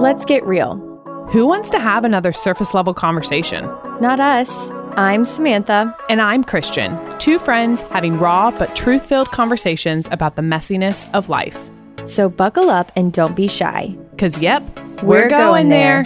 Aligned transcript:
Let's 0.00 0.24
get 0.24 0.44
real. 0.44 0.76
Who 1.30 1.46
wants 1.46 1.70
to 1.70 1.78
have 1.78 2.04
another 2.04 2.32
surface 2.32 2.74
level 2.74 2.92
conversation? 2.94 3.64
Not 4.00 4.20
us. 4.20 4.70
I'm 4.96 5.24
Samantha. 5.24 5.96
And 6.10 6.20
I'm 6.20 6.44
Christian, 6.44 6.98
two 7.18 7.38
friends 7.38 7.82
having 7.82 8.18
raw 8.18 8.50
but 8.50 8.74
truth 8.76 9.06
filled 9.06 9.28
conversations 9.28 10.06
about 10.10 10.36
the 10.36 10.42
messiness 10.42 11.08
of 11.14 11.28
life. 11.28 11.70
So 12.04 12.28
buckle 12.28 12.68
up 12.70 12.90
and 12.96 13.12
don't 13.12 13.34
be 13.36 13.46
shy. 13.46 13.96
Because, 14.10 14.40
yep, 14.42 14.62
We're 15.02 15.28
going 15.28 15.68
there. 15.68 16.02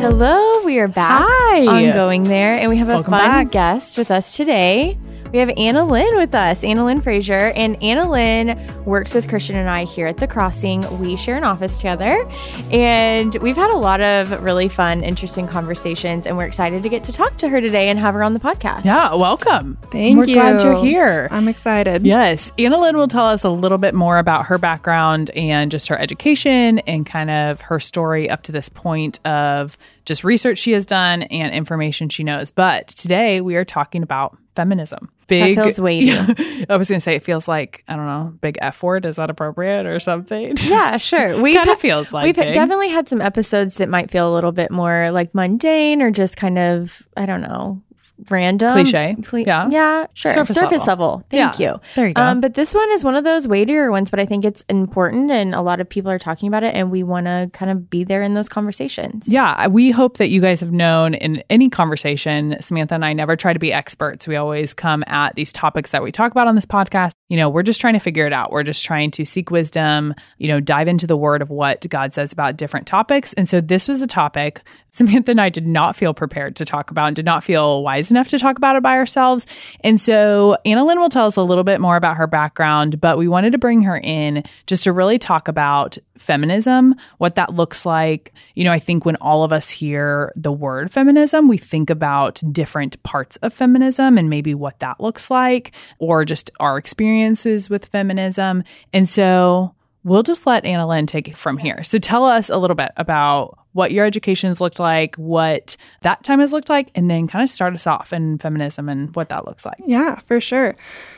Hello, 0.00 0.62
we 0.64 0.78
are 0.78 0.88
back 0.88 1.26
Hi. 1.28 1.66
on 1.66 1.92
Going 1.94 2.22
There, 2.24 2.54
and 2.54 2.70
we 2.70 2.76
have 2.76 2.88
a 2.88 2.94
Welcome 2.94 3.10
fun 3.10 3.28
back. 3.46 3.50
guest 3.50 3.98
with 3.98 4.10
us 4.10 4.36
today. 4.36 4.96
We 5.32 5.40
have 5.40 5.50
Anna 5.58 5.84
Lynne 5.84 6.16
with 6.16 6.34
us, 6.34 6.64
Anna 6.64 6.86
Lynne 6.86 7.02
Frazier. 7.02 7.52
And 7.54 7.82
Anna 7.82 8.10
Lynne 8.10 8.58
works 8.86 9.12
with 9.12 9.28
Christian 9.28 9.56
and 9.56 9.68
I 9.68 9.84
here 9.84 10.06
at 10.06 10.16
The 10.16 10.26
Crossing. 10.26 10.98
We 10.98 11.16
share 11.16 11.36
an 11.36 11.44
office 11.44 11.76
together, 11.76 12.26
and 12.70 13.34
we've 13.42 13.56
had 13.56 13.70
a 13.70 13.76
lot 13.76 14.00
of 14.00 14.42
really 14.42 14.70
fun, 14.70 15.02
interesting 15.02 15.46
conversations, 15.46 16.26
and 16.26 16.38
we're 16.38 16.46
excited 16.46 16.82
to 16.82 16.88
get 16.88 17.04
to 17.04 17.12
talk 17.12 17.36
to 17.38 17.48
her 17.50 17.60
today 17.60 17.90
and 17.90 17.98
have 17.98 18.14
her 18.14 18.22
on 18.22 18.32
the 18.32 18.40
podcast. 18.40 18.86
Yeah, 18.86 19.14
welcome. 19.14 19.76
Thank 19.82 20.16
We're 20.16 20.24
you. 20.24 20.34
glad 20.34 20.62
you're 20.62 20.82
here. 20.82 21.28
I'm 21.30 21.46
excited. 21.46 22.06
Yes, 22.06 22.50
Anna 22.58 22.80
Lynne 22.80 22.96
will 22.96 23.08
tell 23.08 23.26
us 23.26 23.44
a 23.44 23.50
little 23.50 23.78
bit 23.78 23.94
more 23.94 24.16
about 24.16 24.46
her 24.46 24.56
background 24.56 25.30
and 25.30 25.70
just 25.70 25.88
her 25.88 25.98
education 25.98 26.78
and 26.80 27.04
kind 27.04 27.30
of 27.30 27.60
her 27.60 27.78
story 27.80 28.30
up 28.30 28.44
to 28.44 28.52
this 28.52 28.70
point 28.70 29.24
of 29.26 29.76
just 30.06 30.24
research 30.24 30.56
she 30.56 30.72
has 30.72 30.86
done 30.86 31.24
and 31.24 31.54
information 31.54 32.08
she 32.08 32.24
knows. 32.24 32.50
But 32.50 32.88
today 32.88 33.42
we 33.42 33.56
are 33.56 33.64
talking 33.66 34.02
about 34.02 34.38
feminism. 34.58 35.08
Big 35.28 35.54
feels 35.56 35.80
weighty. 35.80 36.10
I 36.68 36.76
was 36.76 36.88
going 36.88 36.96
to 36.96 37.00
say 37.00 37.14
it 37.14 37.22
feels 37.22 37.46
like 37.46 37.84
I 37.86 37.94
don't 37.94 38.06
know, 38.06 38.34
big 38.40 38.58
F 38.60 38.82
word. 38.82 39.06
Is 39.06 39.14
that 39.16 39.30
appropriate 39.30 39.86
or 39.86 40.00
something? 40.00 40.56
Yeah, 40.68 40.96
sure. 40.96 41.40
We 41.40 41.52
Kinda 41.54 41.76
feels 41.76 42.12
like 42.12 42.24
we've 42.24 42.36
it. 42.38 42.52
definitely 42.54 42.88
had 42.88 43.08
some 43.08 43.20
episodes 43.20 43.76
that 43.76 43.88
might 43.88 44.10
feel 44.10 44.28
a 44.30 44.34
little 44.34 44.50
bit 44.52 44.70
more 44.72 45.10
like 45.12 45.32
mundane 45.34 46.02
or 46.02 46.10
just 46.10 46.36
kind 46.36 46.58
of 46.58 47.06
I 47.16 47.24
don't 47.24 47.40
know 47.40 47.80
random 48.30 48.72
Cliche. 48.72 49.16
Yeah. 49.46 49.68
yeah 49.70 50.06
sure 50.14 50.32
Surface 50.32 50.86
level, 50.86 51.24
thank 51.30 51.58
Yeah. 51.58 51.72
you 51.74 51.80
There 51.94 52.08
you 52.08 52.14
go. 52.14 52.22
um, 52.22 52.40
but 52.40 52.54
this 52.54 52.74
one 52.74 52.90
is 52.92 53.04
one 53.04 53.14
of 53.14 53.24
those 53.24 53.46
weightier 53.46 53.90
ones 53.90 54.10
but 54.10 54.18
I 54.20 54.26
think 54.26 54.44
it's 54.44 54.64
important 54.68 55.30
and 55.30 55.54
a 55.54 55.62
lot 55.62 55.80
of 55.80 55.88
people 55.88 56.10
are 56.10 56.18
talking 56.18 56.48
about 56.48 56.62
it 56.64 56.74
and 56.74 56.90
we 56.90 57.02
want 57.02 57.26
to 57.26 57.50
kind 57.52 57.70
of 57.70 57.88
be 57.88 58.04
there 58.04 58.22
in 58.22 58.34
those 58.34 58.48
conversations 58.48 59.32
Yeah, 59.32 59.66
we 59.68 59.90
hope 59.90 60.16
that 60.18 60.30
you 60.30 60.40
guys 60.40 60.60
have 60.60 60.72
known 60.72 61.14
in 61.14 61.42
any 61.50 61.68
conversation. 61.68 62.56
Samantha 62.60 62.94
and 62.94 63.04
I 63.04 63.12
never 63.12 63.36
try 63.36 63.52
to 63.52 63.58
be 63.58 63.72
experts. 63.72 64.26
We 64.26 64.36
always 64.36 64.74
come 64.74 65.04
at 65.06 65.34
these 65.34 65.52
topics 65.52 65.90
that 65.92 66.02
we 66.02 66.10
talk 66.12 66.32
about 66.32 66.46
on 66.48 66.54
this 66.54 66.66
podcast. 66.66 67.12
You 67.28 67.36
know, 67.36 67.48
we're 67.48 67.62
just 67.62 67.80
trying 67.80 67.94
to 67.94 68.00
figure 68.00 68.26
it 68.26 68.32
out. 68.32 68.50
We're 68.52 68.62
just 68.62 68.84
trying 68.84 69.10
to 69.12 69.24
seek 69.24 69.50
wisdom, 69.50 70.14
you 70.38 70.48
know, 70.48 70.60
dive 70.60 70.88
into 70.88 71.06
the 71.06 71.16
word 71.16 71.42
of 71.42 71.50
what 71.50 71.86
God 71.88 72.12
says 72.14 72.32
about 72.32 72.56
different 72.56 72.86
topics. 72.86 73.32
And 73.34 73.48
so 73.48 73.60
this 73.60 73.86
was 73.88 74.02
a 74.02 74.06
topic 74.06 74.62
Samantha 74.90 75.30
and 75.32 75.40
I 75.40 75.48
did 75.50 75.66
not 75.66 75.94
feel 75.96 76.14
prepared 76.14 76.56
to 76.56 76.64
talk 76.64 76.90
about 76.90 77.08
and 77.08 77.16
did 77.16 77.24
not 77.24 77.44
feel 77.44 77.82
wise 77.82 78.07
enough 78.10 78.28
to 78.28 78.38
talk 78.38 78.56
about 78.56 78.76
it 78.76 78.82
by 78.82 78.96
ourselves. 78.96 79.46
And 79.80 80.00
so 80.00 80.56
Anna 80.64 80.84
Lynne 80.84 81.00
will 81.00 81.08
tell 81.08 81.26
us 81.26 81.36
a 81.36 81.42
little 81.42 81.64
bit 81.64 81.80
more 81.80 81.96
about 81.96 82.16
her 82.16 82.26
background, 82.26 83.00
but 83.00 83.18
we 83.18 83.28
wanted 83.28 83.52
to 83.52 83.58
bring 83.58 83.82
her 83.82 83.98
in 83.98 84.44
just 84.66 84.84
to 84.84 84.92
really 84.92 85.18
talk 85.18 85.48
about 85.48 85.98
feminism, 86.16 86.94
what 87.18 87.36
that 87.36 87.54
looks 87.54 87.86
like. 87.86 88.32
You 88.54 88.64
know, 88.64 88.72
I 88.72 88.78
think 88.78 89.04
when 89.04 89.16
all 89.16 89.44
of 89.44 89.52
us 89.52 89.70
hear 89.70 90.32
the 90.34 90.52
word 90.52 90.90
feminism, 90.90 91.48
we 91.48 91.58
think 91.58 91.90
about 91.90 92.40
different 92.52 93.02
parts 93.02 93.36
of 93.36 93.52
feminism 93.52 94.18
and 94.18 94.28
maybe 94.28 94.54
what 94.54 94.80
that 94.80 95.00
looks 95.00 95.30
like, 95.30 95.72
or 95.98 96.24
just 96.24 96.50
our 96.60 96.76
experiences 96.76 97.70
with 97.70 97.86
feminism. 97.86 98.64
And 98.92 99.08
so 99.08 99.74
we'll 100.08 100.22
just 100.22 100.46
let 100.46 100.64
Anna 100.64 100.86
Lynne 100.86 101.06
take 101.06 101.28
it 101.28 101.36
from 101.36 101.58
here. 101.58 101.82
So 101.82 101.98
tell 101.98 102.24
us 102.24 102.48
a 102.48 102.56
little 102.56 102.74
bit 102.74 102.92
about 102.96 103.58
what 103.72 103.92
your 103.92 104.04
education's 104.04 104.60
looked 104.60 104.80
like, 104.80 105.14
what 105.16 105.76
that 106.02 106.24
time 106.24 106.40
has 106.40 106.52
looked 106.52 106.68
like, 106.68 106.90
and 106.94 107.10
then 107.10 107.28
kind 107.28 107.42
of 107.42 107.50
start 107.50 107.74
us 107.74 107.86
off 107.86 108.12
in 108.12 108.38
feminism 108.38 108.88
and 108.88 109.14
what 109.14 109.28
that 109.28 109.46
looks 109.46 109.64
like. 109.64 109.78
Yeah, 109.86 110.18
for 110.26 110.40
sure. 110.40 110.76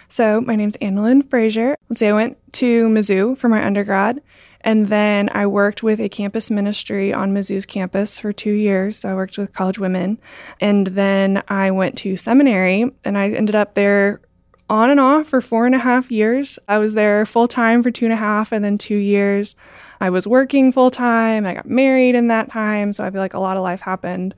So 0.09 0.41
my 0.41 0.57
name's 0.57 0.77
Anna 0.77 1.03
Lynne 1.03 1.23
Frazier. 1.23 1.77
Let's 1.89 2.01
say 2.01 2.09
I 2.09 2.13
went 2.13 2.37
to 2.55 2.89
Mizzou 2.89 3.39
for 3.39 3.49
my 3.49 3.65
undergrad, 3.65 4.21
and 4.63 4.89
then 4.89 5.31
I 5.33 5.47
worked 5.47 5.83
with 5.83 6.01
a 6.01 6.09
campus 6.09 6.51
ministry 6.51 7.15
on 7.15 7.33
Mizzou's 7.33 7.65
campus 7.65 8.19
for 8.19 8.33
two 8.33 8.53
years. 8.53 8.99
So 8.99 9.09
I 9.09 9.15
worked 9.15 9.39
with 9.39 9.55
college 9.55 9.79
women, 9.79 10.19
and 10.61 10.89
then 10.89 11.43
I 11.49 11.71
went 11.71 11.97
to 11.99 12.17
seminary, 12.17 12.91
and 13.05 13.17
I 13.17 13.31
ended 13.31 13.55
up 13.55 13.75
there 13.75 14.21
on 14.71 14.89
and 14.89 15.01
off 15.01 15.27
for 15.27 15.41
four 15.41 15.67
and 15.67 15.75
a 15.75 15.79
half 15.79 16.11
years. 16.11 16.59
I 16.69 16.79
was 16.79 16.95
there 16.95 17.27
full 17.27 17.49
time 17.49 17.83
for 17.83 17.91
two 17.91 18.07
and 18.07 18.13
a 18.15 18.17
half, 18.17 18.53
and 18.53 18.65
then 18.65 18.79
two 18.79 18.97
years 18.97 19.57
I 20.01 20.09
was 20.11 20.27
working 20.27 20.73
full 20.73 20.91
time. 20.91 21.45
I 21.45 21.55
got 21.55 21.69
married 21.69 22.15
in 22.15 22.29
that 22.29 22.51
time, 22.51 22.93
so 22.93 23.05
I 23.05 23.11
feel 23.11 23.21
like 23.21 23.35
a 23.35 23.41
lot 23.41 23.57
of 23.57 23.63
life 23.63 23.81
happened 23.81 24.35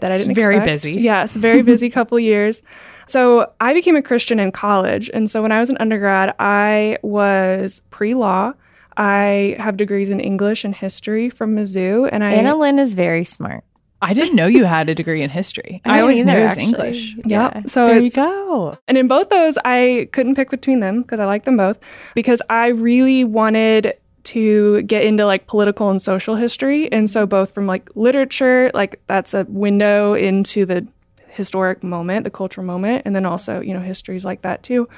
that 0.00 0.10
I 0.10 0.18
didn't 0.18 0.34
Very 0.34 0.56
expect. 0.56 0.72
busy. 0.72 0.92
Yes, 0.94 1.36
very 1.36 1.62
busy 1.72 1.90
couple 1.90 2.18
years. 2.18 2.62
So 3.06 3.52
I 3.60 3.74
became 3.74 3.94
a 3.94 4.02
Christian 4.02 4.40
in 4.40 4.50
college, 4.50 5.10
and 5.12 5.28
so 5.30 5.42
when 5.42 5.52
I 5.52 5.60
was 5.60 5.70
an 5.70 5.76
undergrad, 5.78 6.34
I 6.38 6.98
was 7.02 7.82
pre-law. 7.90 8.54
I 8.96 9.56
have 9.58 9.76
degrees 9.76 10.10
in 10.10 10.20
English 10.20 10.64
and 10.64 10.74
history 10.74 11.28
from 11.28 11.54
Mizzou, 11.54 12.08
and 12.10 12.24
I 12.24 12.32
Anna 12.32 12.56
Lynne 12.56 12.78
is 12.78 12.94
very 12.94 13.24
smart 13.24 13.64
I 14.04 14.12
didn't 14.12 14.36
know 14.36 14.46
you 14.46 14.64
had 14.64 14.88
a 14.88 14.94
degree 14.94 15.22
in 15.22 15.30
history. 15.30 15.80
I, 15.84 15.88
didn't 15.88 16.02
always 16.02 16.24
knew 16.24 16.32
it 16.32 16.42
was 16.42 16.52
actually. 16.52 16.64
English. 16.64 17.16
yeah 17.24 17.62
So 17.66 17.86
there 17.86 18.00
you 18.00 18.10
go. 18.10 18.78
And 18.86 18.98
in 18.98 19.08
both 19.08 19.30
those, 19.30 19.56
I 19.64 20.08
couldn't 20.12 20.34
pick 20.34 20.50
between 20.50 20.80
them 20.80 21.02
because 21.02 21.20
I 21.20 21.24
like 21.24 21.44
them 21.44 21.56
both 21.56 21.78
because 22.14 22.42
I 22.50 22.68
really 22.68 23.24
wanted 23.24 23.94
to 24.24 24.82
get 24.82 25.04
into 25.04 25.26
like 25.26 25.46
political 25.46 25.90
and 25.90 26.00
social 26.00 26.36
history. 26.36 26.90
And 26.92 27.08
so, 27.08 27.26
both 27.26 27.52
from 27.52 27.66
like 27.66 27.90
literature, 27.94 28.70
like 28.74 29.00
that's 29.06 29.34
a 29.34 29.44
window 29.48 30.14
into 30.14 30.66
the 30.66 30.86
historic 31.28 31.82
moment, 31.82 32.24
the 32.24 32.30
cultural 32.30 32.66
moment, 32.66 33.02
and 33.04 33.14
then 33.14 33.26
also, 33.26 33.60
you 33.60 33.74
know, 33.74 33.80
histories 33.80 34.24
like 34.24 34.42
that 34.42 34.62
too. 34.62 34.88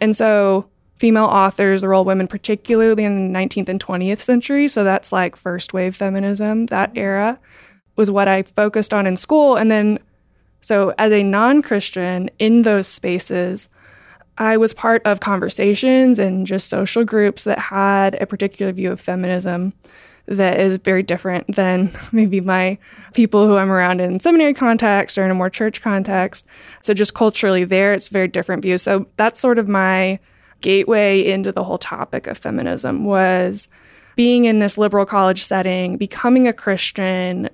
And 0.00 0.16
so, 0.16 0.68
female 0.98 1.24
authors, 1.24 1.80
the 1.80 1.88
role 1.88 2.02
of 2.02 2.06
women, 2.06 2.28
particularly 2.28 3.04
in 3.04 3.32
the 3.32 3.38
19th 3.38 3.68
and 3.68 3.84
20th 3.84 4.20
century, 4.20 4.68
so 4.68 4.84
that's 4.84 5.12
like 5.12 5.36
first 5.36 5.72
wave 5.72 5.96
feminism, 5.96 6.66
that 6.66 6.92
era 6.94 7.38
was 7.96 8.10
what 8.10 8.28
I 8.28 8.42
focused 8.42 8.92
on 8.92 9.06
in 9.06 9.16
school. 9.16 9.56
And 9.56 9.70
then 9.70 9.98
so, 10.64 10.94
as 10.96 11.12
a 11.12 11.22
non 11.22 11.60
Christian 11.60 12.30
in 12.38 12.62
those 12.62 12.86
spaces, 12.86 13.68
I 14.38 14.56
was 14.56 14.72
part 14.72 15.02
of 15.04 15.20
conversations 15.20 16.18
and 16.18 16.46
just 16.46 16.70
social 16.70 17.04
groups 17.04 17.44
that 17.44 17.58
had 17.58 18.14
a 18.14 18.26
particular 18.26 18.72
view 18.72 18.90
of 18.90 18.98
feminism 18.98 19.74
that 20.26 20.58
is 20.58 20.78
very 20.78 21.02
different 21.02 21.54
than 21.54 21.94
maybe 22.12 22.40
my 22.40 22.78
people 23.12 23.46
who 23.46 23.56
I'm 23.56 23.70
around 23.70 24.00
in 24.00 24.20
seminary 24.20 24.54
context 24.54 25.18
or 25.18 25.24
in 25.26 25.30
a 25.30 25.34
more 25.34 25.50
church 25.50 25.82
context. 25.82 26.46
So, 26.80 26.94
just 26.94 27.12
culturally, 27.12 27.64
there, 27.64 27.92
it's 27.92 28.08
very 28.08 28.28
different 28.28 28.62
view. 28.62 28.78
So, 28.78 29.06
that's 29.16 29.38
sort 29.38 29.58
of 29.58 29.68
my 29.68 30.18
gateway 30.62 31.22
into 31.30 31.52
the 31.52 31.62
whole 31.62 31.76
topic 31.76 32.26
of 32.26 32.38
feminism 32.38 33.04
was 33.04 33.68
being 34.16 34.46
in 34.46 34.60
this 34.60 34.78
liberal 34.78 35.04
college 35.04 35.44
setting, 35.44 35.98
becoming 35.98 36.48
a 36.48 36.54
Christian, 36.54 37.50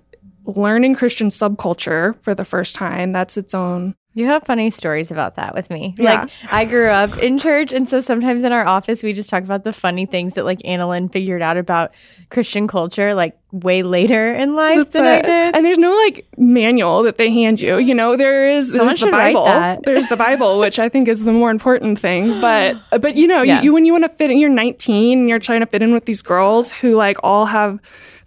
learning 0.57 0.95
Christian 0.95 1.29
subculture 1.29 2.17
for 2.23 2.35
the 2.35 2.45
first 2.45 2.75
time. 2.77 3.13
That's 3.13 3.37
its 3.37 3.55
own. 3.55 3.95
You 4.13 4.27
have 4.27 4.43
funny 4.43 4.71
stories 4.71 5.13
about 5.13 5.37
that 5.37 5.55
with 5.55 5.71
me. 5.71 5.95
Yeah. 5.97 6.23
Like 6.23 6.31
I 6.53 6.65
grew 6.65 6.89
up 6.89 7.17
in 7.19 7.39
church 7.39 7.73
and 7.73 7.89
so 7.89 8.01
sometimes 8.01 8.43
in 8.43 8.51
our 8.51 8.67
office 8.67 9.05
we 9.05 9.13
just 9.13 9.31
talk 9.31 9.45
about 9.45 9.63
the 9.63 9.73
funny 9.73 10.05
things 10.05 10.35
that 10.35 10.45
like 10.45 10.59
Anna 10.65 10.89
Lynne 10.89 11.09
figured 11.09 11.43
out 11.43 11.57
about 11.57 11.93
Christian 12.29 12.67
culture 12.67 13.15
like 13.15 13.39
way 13.53 13.85
later 13.85 14.35
in 14.35 14.57
life 14.57 14.79
That's 14.79 14.95
than 14.95 15.05
I 15.07 15.23
did. 15.23 15.55
And 15.55 15.65
there's 15.65 15.79
no 15.79 15.93
like 16.07 16.27
manual 16.37 17.05
that 17.05 17.19
they 17.19 17.31
hand 17.31 17.61
you. 17.61 17.79
You 17.79 17.95
know, 17.95 18.17
there 18.17 18.49
is 18.49 18.71
Someone 18.73 18.89
there's 18.89 19.01
the 19.01 19.11
Bible. 19.13 19.81
There's 19.85 20.09
the 20.09 20.17
Bible, 20.17 20.59
which 20.59 20.81
I 20.81 20.89
think 20.89 21.07
is 21.07 21.23
the 21.23 21.33
more 21.33 21.53
important 21.53 22.01
thing. 22.01 22.41
But 22.41 22.79
but 23.01 23.15
you 23.15 23.29
know, 23.29 23.43
Yeah. 23.43 23.59
you, 23.59 23.67
you 23.67 23.75
when 23.75 23.85
you 23.85 23.93
want 23.93 24.05
to 24.05 24.09
fit 24.11 24.33
in, 24.33 24.39
you're 24.39 24.51
19 24.51 25.21
and 25.21 25.29
you're 25.29 25.39
trying 25.39 25.61
to 25.61 25.67
fit 25.67 25.83
in 25.83 25.93
with 25.93 26.07
these 26.07 26.21
girls 26.23 26.73
who 26.73 26.97
like 26.97 27.17
all 27.23 27.47
have 27.47 27.79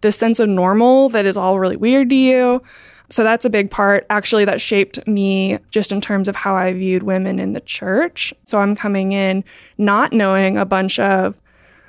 this 0.03 0.15
sense 0.15 0.39
of 0.39 0.47
normal 0.47 1.09
that 1.09 1.25
is 1.25 1.35
all 1.35 1.59
really 1.59 1.75
weird 1.75 2.11
to 2.11 2.15
you. 2.15 2.61
So 3.09 3.23
that's 3.23 3.45
a 3.45 3.49
big 3.49 3.69
part 3.69 4.05
actually 4.09 4.45
that 4.45 4.61
shaped 4.61 5.05
me 5.07 5.57
just 5.71 5.91
in 5.91 5.99
terms 5.99 6.27
of 6.27 6.35
how 6.35 6.55
I 6.55 6.71
viewed 6.73 7.03
women 7.03 7.39
in 7.39 7.53
the 7.53 7.61
church. 7.61 8.33
So 8.45 8.59
I'm 8.59 8.75
coming 8.75 9.11
in 9.11 9.43
not 9.77 10.13
knowing 10.13 10.57
a 10.57 10.65
bunch 10.65 10.99
of 10.99 11.39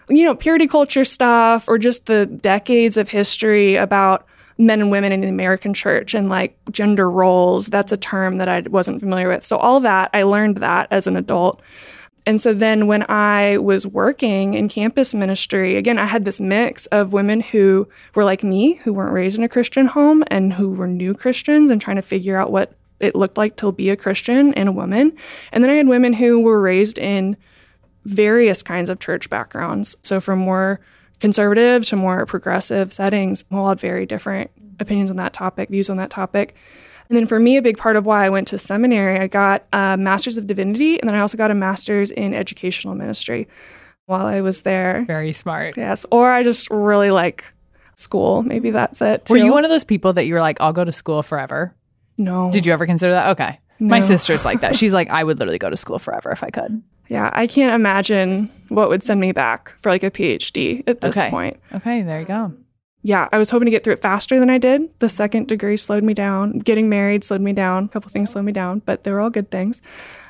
you 0.09 0.25
know, 0.25 0.35
purity 0.35 0.67
culture 0.67 1.05
stuff 1.05 1.69
or 1.69 1.79
just 1.79 2.07
the 2.07 2.27
decades 2.27 2.97
of 2.97 3.09
history 3.09 3.77
about 3.77 4.27
men 4.59 4.81
and 4.81 4.91
women 4.91 5.13
in 5.13 5.21
the 5.21 5.29
American 5.29 5.75
church 5.75 6.15
and 6.15 6.29
like 6.29 6.57
gender 6.71 7.11
roles. 7.11 7.69
That's 7.69 7.93
a 7.93 7.97
term 7.97 8.39
that 8.39 8.49
I 8.49 8.61
wasn't 8.61 9.01
familiar 9.01 9.29
with. 9.29 9.45
So 9.45 9.57
all 9.57 9.81
that, 9.81 10.11
I 10.13 10.23
learned 10.23 10.59
that 10.59 10.89
as 10.91 11.07
an 11.07 11.17
adult. 11.17 11.63
And 12.27 12.41
so 12.41 12.55
then 12.55 12.87
when 12.87 13.05
I 13.11 13.59
was 13.59 13.87
working 13.87 14.55
in 14.55 14.69
campus 14.69 15.15
ministry, 15.15 15.77
again, 15.77 15.99
I 15.99 16.07
had 16.07 16.25
this 16.25 16.41
mix 16.41 16.87
of 16.87 17.13
women 17.13 17.41
who 17.41 17.87
were 18.15 18.25
like 18.25 18.43
me, 18.43 18.75
who 18.75 18.95
weren't 18.95 19.13
raised 19.13 19.37
in 19.37 19.45
a 19.45 19.49
Christian 19.49 19.87
home 19.87 20.25
and 20.29 20.53
who 20.55 20.71
were 20.71 20.87
new 20.87 21.15
Christians 21.15 21.71
and 21.71 21.81
trying 21.81 21.97
to 21.97 22.03
figure 22.03 22.37
out 22.37 22.51
what 22.51 22.73
it 23.01 23.15
looked 23.15 23.37
like 23.37 23.57
to 23.57 23.73
be 23.73 23.91
a 23.91 23.97
Christian 23.97 24.55
and 24.55 24.69
a 24.69 24.73
woman. 24.73 25.13
And 25.53 25.63
then 25.63 25.71
I 25.71 25.75
had 25.75 25.89
women 25.89 26.15
who 26.15 26.41
were 26.41 26.63
raised 26.63 26.99
in 26.99 27.37
various 28.05 28.63
kinds 28.63 28.89
of 28.89 29.01
church 29.01 29.29
backgrounds. 29.29 29.97
So 30.03 30.21
from 30.21 30.39
more 30.39 30.81
conservative 31.21 31.85
to 31.87 31.97
more 31.97 32.25
progressive 32.27 32.93
settings 32.93 33.45
all 33.51 33.69
had 33.69 33.81
very 33.81 34.07
different 34.07 34.51
opinions 34.81 35.11
on 35.11 35.17
that 35.17 35.33
topic, 35.33 35.69
views 35.69 35.91
on 35.91 35.97
that 35.99 36.11
topic. 36.11 36.55
And 37.09 37.17
then 37.17 37.27
for 37.27 37.39
me, 37.39 37.57
a 37.57 37.63
big 37.63 37.77
part 37.77 37.97
of 37.97 38.07
why 38.07 38.25
I 38.25 38.31
went 38.31 38.49
to 38.49 38.59
seminary, 38.59 39.19
I 39.21 39.27
got 39.27 39.65
a 39.73 39.97
master's 39.99 40.37
of 40.39 40.47
divinity, 40.47 40.99
and 41.01 41.09
then 41.09 41.15
I 41.15 41.21
also 41.21 41.37
got 41.37 41.51
a 41.51 41.55
master's 41.55 42.11
in 42.11 42.33
educational 42.35 42.95
ministry 42.95 43.47
while 44.07 44.27
I 44.27 44.41
was 44.41 44.63
there. 44.63 45.05
Very 45.07 45.33
smart. 45.33 45.77
Yes. 45.77 46.07
Or 46.11 46.33
I 46.33 46.43
just 46.43 46.71
really 46.71 47.11
like 47.11 47.45
school. 47.97 48.43
Maybe 48.43 48.71
that's 48.71 49.01
it. 49.03 49.29
Were 49.31 49.37
you 49.37 49.53
one 49.53 49.65
of 49.65 49.71
those 49.71 49.85
people 49.85 50.13
that 50.15 50.25
you 50.27 50.35
were 50.35 50.41
like, 50.41 50.61
I'll 50.61 50.73
go 50.73 50.85
to 50.85 50.93
school 50.93 51.23
forever? 51.23 51.75
No. 52.17 52.51
Did 52.51 52.65
you 52.67 52.73
ever 52.73 52.87
consider 52.87 53.13
that? 53.13 53.29
Okay. 53.31 53.61
My 53.81 54.01
sister's 54.01 54.45
like 54.45 54.61
that. 54.61 54.77
She's 54.79 54.95
like, 54.95 55.11
I 55.11 55.25
would 55.25 55.39
literally 55.39 55.59
go 55.59 55.69
to 55.69 55.77
school 55.77 55.99
forever 55.99 56.31
if 56.31 56.43
I 56.43 56.51
could. 56.51 56.83
Yeah, 57.09 57.29
I 57.35 57.47
can't 57.47 57.75
imagine 57.75 58.51
what 58.69 58.89
would 58.89 59.03
send 59.03 59.21
me 59.21 59.33
back 59.33 59.75
for 59.81 59.91
like 59.91 60.03
a 60.03 60.11
PhD 60.11 60.83
at 60.87 61.03
this 61.03 61.19
Okay. 61.19 61.29
point. 61.29 61.61
Okay, 61.75 62.01
there 62.03 62.21
you 62.21 62.27
go. 62.27 62.55
Yeah, 63.07 63.29
I 63.33 63.39
was 63.39 63.51
hoping 63.51 63.67
to 63.67 63.71
get 63.71 63.85
through 63.85 63.93
it 63.93 64.03
faster 64.03 64.41
than 64.41 64.49
I 64.49 64.57
did. 64.57 64.89
The 65.01 65.11
second 65.11 65.47
degree 65.47 65.77
slowed 65.77 66.03
me 66.03 66.15
down. 66.15 66.61
Getting 66.61 66.89
married 66.89 67.23
slowed 67.23 67.43
me 67.43 67.53
down. 67.53 67.85
A 67.85 67.89
couple 67.89 68.09
things 68.09 68.31
slowed 68.31 68.47
me 68.47 68.53
down, 68.53 68.79
but 68.79 69.05
they 69.05 69.11
were 69.11 69.21
all 69.21 69.29
good 69.29 69.51
things. 69.51 69.83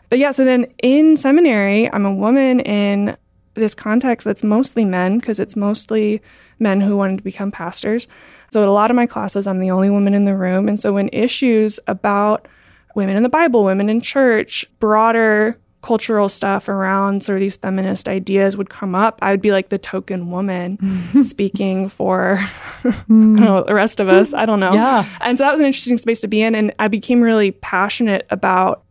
But 0.09 0.19
yeah, 0.19 0.32
so 0.32 0.44
then 0.44 0.67
in 0.82 1.17
seminary, 1.17 1.91
I'm 1.93 2.05
a 2.05 2.12
woman 2.12 2.59
in 2.59 3.17
this 3.55 3.76
context 3.76 4.25
that's 4.25 4.43
mostly 4.43 4.85
men 4.85 5.21
because 5.21 5.38
it's 5.38 5.55
mostly 5.55 6.21
men 6.59 6.81
who 6.81 6.97
wanted 6.97 7.19
to 7.19 7.23
become 7.23 7.53
pastors. 7.53 8.09
So 8.50 8.61
at 8.61 8.69
a 8.69 8.73
lot 8.73 8.91
of 8.91 8.97
my 8.97 9.06
classes, 9.06 9.47
I'm 9.47 9.61
the 9.61 9.70
only 9.70 9.88
woman 9.88 10.12
in 10.12 10.25
the 10.25 10.37
room. 10.37 10.69
And 10.69 10.79
so 10.79 10.93
when 10.93 11.09
issues 11.12 11.79
about 11.87 12.49
women 12.97 13.17
in 13.17 13.23
the 13.23 13.29
Bible, 13.29 13.62
women 13.62 13.88
in 13.88 14.00
church, 14.00 14.67
broader 14.81 15.56
cultural 15.84 16.31
stuff 16.31 16.66
around 16.66 17.22
sort 17.22 17.36
of 17.36 17.40
these 17.40 17.58
feminist 17.58 18.08
ideas 18.08 18.56
would 18.56 18.70
come 18.70 18.94
up, 18.94 19.19
I 19.20 19.31
would 19.31 19.42
be 19.42 19.52
like 19.52 19.69
the 19.69 19.76
token 19.76 20.31
woman 20.31 20.78
speaking 21.22 21.90
for 21.90 22.42
know, 23.06 23.60
hmm. 23.60 23.66
the 23.66 23.75
rest 23.75 24.00
of 24.00 24.08
us. 24.08 24.32
I 24.32 24.46
don't 24.46 24.60
know. 24.60 24.72
Yeah. 24.72 25.06
And 25.20 25.36
so 25.36 25.44
that 25.44 25.50
was 25.50 25.60
an 25.60 25.66
interesting 25.66 25.98
space 25.98 26.22
to 26.22 26.28
be 26.28 26.40
in. 26.40 26.54
And 26.54 26.72
I 26.78 26.88
became 26.88 27.20
really 27.20 27.50
passionate 27.50 28.26
about 28.31 28.82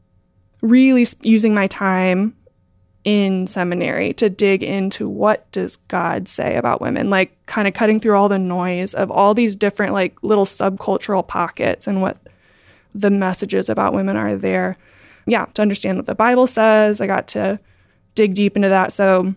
really 0.61 1.07
using 1.23 1.55
my 1.55 1.65
time 1.65 2.35
in 3.03 3.47
seminary 3.47 4.13
to 4.13 4.29
dig 4.29 4.61
into 4.61 5.09
what 5.09 5.51
does 5.51 5.77
God 5.87 6.27
say 6.27 6.55
about 6.57 6.79
women, 6.79 7.09
like 7.09 7.35
kind 7.47 7.67
of 7.67 7.73
cutting 7.73 7.99
through 7.99 8.15
all 8.15 8.29
the 8.29 8.37
noise 8.37 8.93
of 8.93 9.09
all 9.09 9.33
these 9.33 9.55
different 9.55 9.93
like 9.93 10.21
little 10.21 10.45
subcultural 10.45 11.27
pockets 11.27 11.87
and 11.87 12.03
what 12.03 12.17
the 12.93 13.09
messages 13.09 13.67
about 13.67 13.95
women 13.95 14.15
are 14.15 14.35
there. 14.35 14.77
Yeah, 15.25 15.45
to 15.53 15.61
understand 15.61 15.97
what 15.97 16.05
the 16.05 16.15
Bible 16.15 16.47
says, 16.47 16.99
I 17.01 17.07
got 17.07 17.27
to 17.29 17.59
dig 18.15 18.33
deep 18.33 18.55
into 18.55 18.69
that. 18.69 18.91
So 18.93 19.33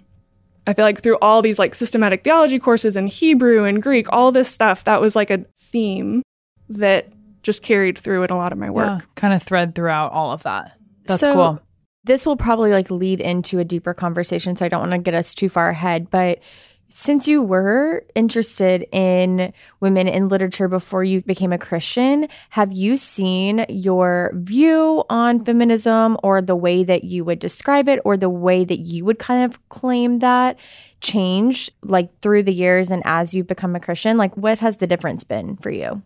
I 0.67 0.73
feel 0.75 0.85
like 0.85 1.03
through 1.03 1.19
all 1.23 1.43
these 1.43 1.59
like 1.59 1.75
systematic 1.75 2.25
theology 2.25 2.59
courses 2.59 2.97
in 2.97 3.07
Hebrew 3.07 3.65
and 3.65 3.83
Greek, 3.83 4.07
all 4.11 4.33
this 4.33 4.49
stuff, 4.49 4.85
that 4.85 5.01
was 5.01 5.15
like 5.17 5.31
a 5.31 5.45
theme 5.59 6.23
that 6.69 7.09
just 7.43 7.63
carried 7.63 7.97
through 7.99 8.25
in 8.25 8.31
a 8.31 8.37
lot 8.37 8.53
of 8.53 8.59
my 8.59 8.71
work. 8.71 8.87
Yeah, 9.01 9.07
kind 9.15 9.33
of 9.33 9.43
thread 9.43 9.75
throughout 9.75 10.11
all 10.13 10.33
of 10.33 10.43
that. 10.43 10.73
That's 11.07 11.21
So- 11.21 11.35
cool. 11.35 11.61
this 12.05 12.27
will 12.27 12.37
probably 12.37 12.71
like 12.73 12.91
lead 12.91 13.21
into 13.21 13.59
a 13.61 13.65
deeper 13.65 13.93
conversation 13.95 14.55
so 14.57 14.65
i 14.65 14.69
don't 14.69 14.81
want 14.81 14.93
to 14.93 14.99
get 14.99 15.13
us 15.15 15.35
too 15.35 15.49
far 15.49 15.71
ahead 15.71 16.09
but 16.09 16.39
since 16.89 17.27
you 17.27 17.43
were 17.43 18.05
interested 18.15 18.87
in 18.93 19.53
women 19.81 20.09
in 20.09 20.29
literature 20.29 20.69
before 20.69 21.03
you 21.03 21.23
became 21.23 21.53
a 21.53 21.59
christian 21.59 22.29
have 22.51 22.73
you 22.73 22.97
seen 22.97 23.65
your 23.69 24.31
view 24.35 25.05
on 25.11 25.45
feminism 25.45 26.17
or 26.23 26.41
the 26.41 26.57
way 26.57 26.85
that 26.85 27.05
you 27.05 27.25
would 27.25 27.39
describe 27.39 27.89
it 27.89 28.01
or 28.05 28.17
the 28.17 28.31
way 28.31 28.65
that 28.65 28.79
you 28.79 29.05
would 29.05 29.19
kind 29.19 29.45
of 29.45 29.69
claim 29.69 30.21
that 30.21 30.57
change 31.01 31.71
like 31.83 32.19
through 32.21 32.43
the 32.43 32.53
years 32.53 32.91
and 32.91 33.03
as 33.05 33.35
you've 33.35 33.47
become 33.47 33.77
a 33.77 33.81
christian? 33.81 34.17
Like 34.17 34.37
what 34.37 34.59
has 34.61 34.79
the 34.79 34.87
difference 34.87 35.25
been 35.25 35.57
for 35.57 35.71
you? 35.71 36.03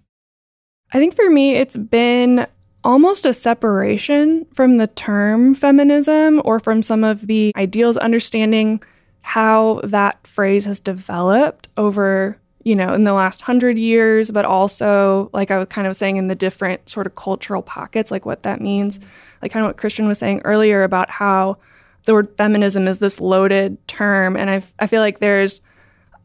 I 0.92 0.98
think 0.98 1.14
for 1.14 1.30
me, 1.30 1.54
it's 1.54 1.76
been 1.76 2.46
almost 2.82 3.26
a 3.26 3.32
separation 3.32 4.46
from 4.52 4.78
the 4.78 4.88
term 4.88 5.54
feminism 5.54 6.42
or 6.44 6.58
from 6.58 6.82
some 6.82 7.04
of 7.04 7.26
the 7.26 7.52
ideals, 7.56 7.96
understanding 7.96 8.82
how 9.22 9.80
that 9.84 10.26
phrase 10.26 10.64
has 10.66 10.80
developed 10.80 11.68
over, 11.76 12.38
you 12.64 12.74
know, 12.74 12.94
in 12.94 13.04
the 13.04 13.12
last 13.12 13.42
hundred 13.42 13.78
years, 13.78 14.30
but 14.30 14.44
also, 14.44 15.30
like 15.32 15.50
I 15.50 15.58
was 15.58 15.68
kind 15.68 15.86
of 15.86 15.96
saying, 15.96 16.16
in 16.16 16.28
the 16.28 16.34
different 16.34 16.88
sort 16.88 17.06
of 17.06 17.14
cultural 17.14 17.62
pockets, 17.62 18.10
like 18.10 18.26
what 18.26 18.42
that 18.42 18.60
means. 18.60 19.00
Like 19.42 19.52
kind 19.52 19.64
of 19.64 19.68
what 19.68 19.76
Christian 19.76 20.06
was 20.06 20.18
saying 20.18 20.42
earlier 20.44 20.82
about 20.82 21.10
how 21.10 21.58
the 22.04 22.14
word 22.14 22.36
feminism 22.36 22.88
is 22.88 22.98
this 22.98 23.20
loaded 23.20 23.76
term. 23.88 24.36
And 24.36 24.50
I, 24.50 24.62
I 24.78 24.86
feel 24.86 25.00
like 25.00 25.18
there's 25.18 25.60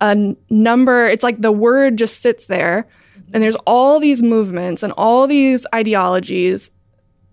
a 0.01 0.35
number, 0.49 1.07
it's 1.07 1.23
like 1.23 1.41
the 1.41 1.51
word 1.51 1.97
just 1.97 2.19
sits 2.19 2.45
there. 2.45 2.87
And 3.33 3.41
there's 3.41 3.55
all 3.65 3.99
these 3.99 4.21
movements 4.21 4.83
and 4.83 4.93
all 4.93 5.27
these 5.27 5.65
ideologies 5.73 6.69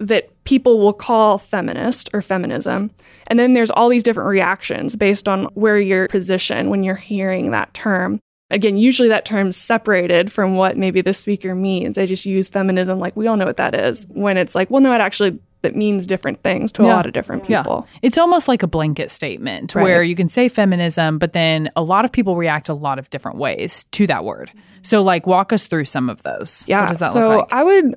that 0.09 0.29
people 0.45 0.79
will 0.81 0.93
call 0.93 1.39
feminist 1.39 2.11
or 2.13 2.21
feminism. 2.21 2.91
And 3.29 3.39
then 3.39 3.55
there's 3.55 3.71
all 3.71 3.89
these 3.89 4.03
different 4.03 4.29
reactions 4.29 4.97
based 4.97 5.29
on 5.29 5.45
where 5.55 5.79
you're 5.79 6.09
positioned 6.09 6.71
when 6.71 6.83
you're 6.83 6.95
hearing 6.97 7.53
that 7.53 7.73
term. 7.73 8.21
Again, 8.51 8.77
usually 8.77 9.09
that 9.09 9.25
term's 9.25 9.57
separated 9.57 10.31
from 10.31 10.57
what 10.57 10.77
maybe 10.77 11.01
the 11.01 11.15
speaker 11.15 11.55
means. 11.55 11.97
They 11.97 12.05
just 12.05 12.27
use 12.27 12.51
feminism 12.51 12.99
like 12.99 13.17
we 13.17 13.27
all 13.27 13.37
know 13.37 13.47
what 13.47 13.57
that 13.57 13.75
is. 13.75 14.07
When 14.11 14.37
it's 14.37 14.55
like, 14.55 14.71
well, 14.71 14.83
no, 14.83 14.93
it 14.95 15.01
actually 15.01 15.39
that 15.63 15.77
means 15.77 16.07
different 16.07 16.43
things 16.43 16.73
to 16.73 16.83
a 16.83 16.87
lot 16.87 17.07
of 17.07 17.13
different 17.13 17.45
people. 17.47 17.87
Yeah. 17.89 17.99
It's 18.03 18.19
almost 18.19 18.49
like 18.49 18.65
a 18.65 18.67
blanket 18.67 19.13
statement 19.13 19.77
Right. 19.77 19.85
where 19.85 20.03
you 20.03 20.17
can 20.17 20.29
say 20.29 20.49
feminism, 20.49 21.19
but 21.19 21.33
then 21.35 21.71
a 21.77 21.83
lot 21.83 22.05
of 22.05 22.11
people 22.11 22.37
react 22.37 22.69
a 22.69 22.75
lot 22.75 22.99
of 22.99 23.09
different 23.11 23.39
ways 23.39 23.85
to 23.93 24.07
that 24.09 24.25
word. 24.25 24.51
So, 24.83 25.03
like, 25.03 25.25
walk 25.25 25.53
us 25.53 25.65
through 25.65 25.85
some 25.85 26.11
of 26.11 26.25
those. 26.25 26.65
Yeah. 26.67 26.81
What 26.81 26.89
does 26.89 26.99
that 26.99 27.13
so 27.13 27.21
look 27.21 27.39
like? 27.43 27.53
I 27.53 27.63
would 27.63 27.95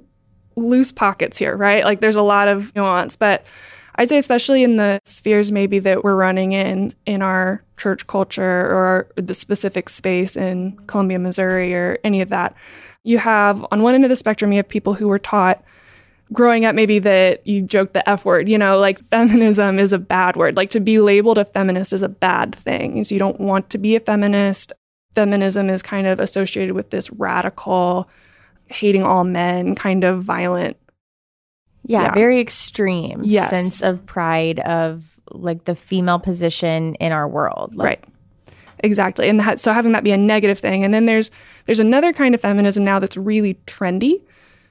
loose 0.55 0.91
pockets 0.91 1.37
here, 1.37 1.55
right? 1.55 1.83
Like 1.83 2.01
there's 2.01 2.15
a 2.15 2.21
lot 2.21 2.47
of 2.47 2.73
nuance, 2.75 3.15
but 3.15 3.45
I'd 3.95 4.09
say 4.09 4.17
especially 4.17 4.63
in 4.63 4.75
the 4.75 4.99
spheres 5.05 5.51
maybe 5.51 5.79
that 5.79 6.03
we're 6.03 6.15
running 6.15 6.51
in 6.51 6.93
in 7.05 7.21
our 7.21 7.63
church 7.77 8.07
culture 8.07 8.43
or 8.43 9.07
the 9.15 9.33
specific 9.33 9.89
space 9.89 10.35
in 10.35 10.77
Columbia, 10.87 11.19
Missouri 11.19 11.73
or 11.73 11.97
any 12.03 12.21
of 12.21 12.29
that. 12.29 12.55
You 13.03 13.17
have 13.19 13.65
on 13.71 13.83
one 13.83 13.95
end 13.95 14.03
of 14.03 14.09
the 14.09 14.15
spectrum 14.15 14.51
you 14.51 14.57
have 14.57 14.67
people 14.67 14.93
who 14.93 15.07
were 15.07 15.19
taught 15.19 15.63
growing 16.33 16.65
up 16.65 16.75
maybe 16.75 16.99
that 16.99 17.45
you 17.45 17.61
joke 17.61 17.93
the 17.93 18.07
F 18.09 18.25
word, 18.25 18.49
you 18.49 18.57
know, 18.57 18.79
like 18.79 18.99
feminism 19.09 19.79
is 19.79 19.93
a 19.93 19.99
bad 19.99 20.35
word. 20.35 20.57
Like 20.57 20.71
to 20.71 20.79
be 20.79 20.99
labeled 20.99 21.37
a 21.37 21.45
feminist 21.45 21.93
is 21.93 22.03
a 22.03 22.09
bad 22.09 22.55
thing. 22.55 23.03
So 23.03 23.13
you 23.15 23.19
don't 23.19 23.39
want 23.39 23.69
to 23.71 23.77
be 23.77 23.95
a 23.95 23.99
feminist. 23.99 24.73
Feminism 25.13 25.69
is 25.69 25.81
kind 25.81 26.07
of 26.07 26.19
associated 26.19 26.75
with 26.75 26.89
this 26.89 27.11
radical, 27.11 28.09
hating 28.67 29.03
all 29.03 29.23
men, 29.23 29.75
kind 29.75 30.03
of 30.03 30.23
violent. 30.23 30.77
Yeah, 31.85 32.03
Yeah. 32.05 32.13
very 32.15 32.39
extreme 32.39 33.21
Yes. 33.23 33.49
sense 33.49 33.81
of 33.83 34.05
pride 34.05 34.59
of 34.61 35.19
like 35.31 35.65
the 35.65 35.75
female 35.75 36.19
position 36.19 36.95
in 36.95 37.11
our 37.11 37.27
world. 37.27 37.75
Like, 37.75 37.85
right. 37.85 38.03
Exactly. 38.79 39.29
And 39.29 39.39
that, 39.39 39.59
so 39.59 39.71
having 39.73 39.93
that 39.93 40.03
be 40.03 40.11
a 40.11 40.17
negative 40.17 40.59
thing. 40.59 40.83
And 40.83 40.93
then 40.93 41.05
there's 41.05 41.31
there's 41.65 41.79
another 41.79 42.13
kind 42.13 42.35
of 42.35 42.41
feminism 42.41 42.83
now 42.83 42.99
that's 42.99 43.17
really 43.17 43.55
trendy. 43.65 44.21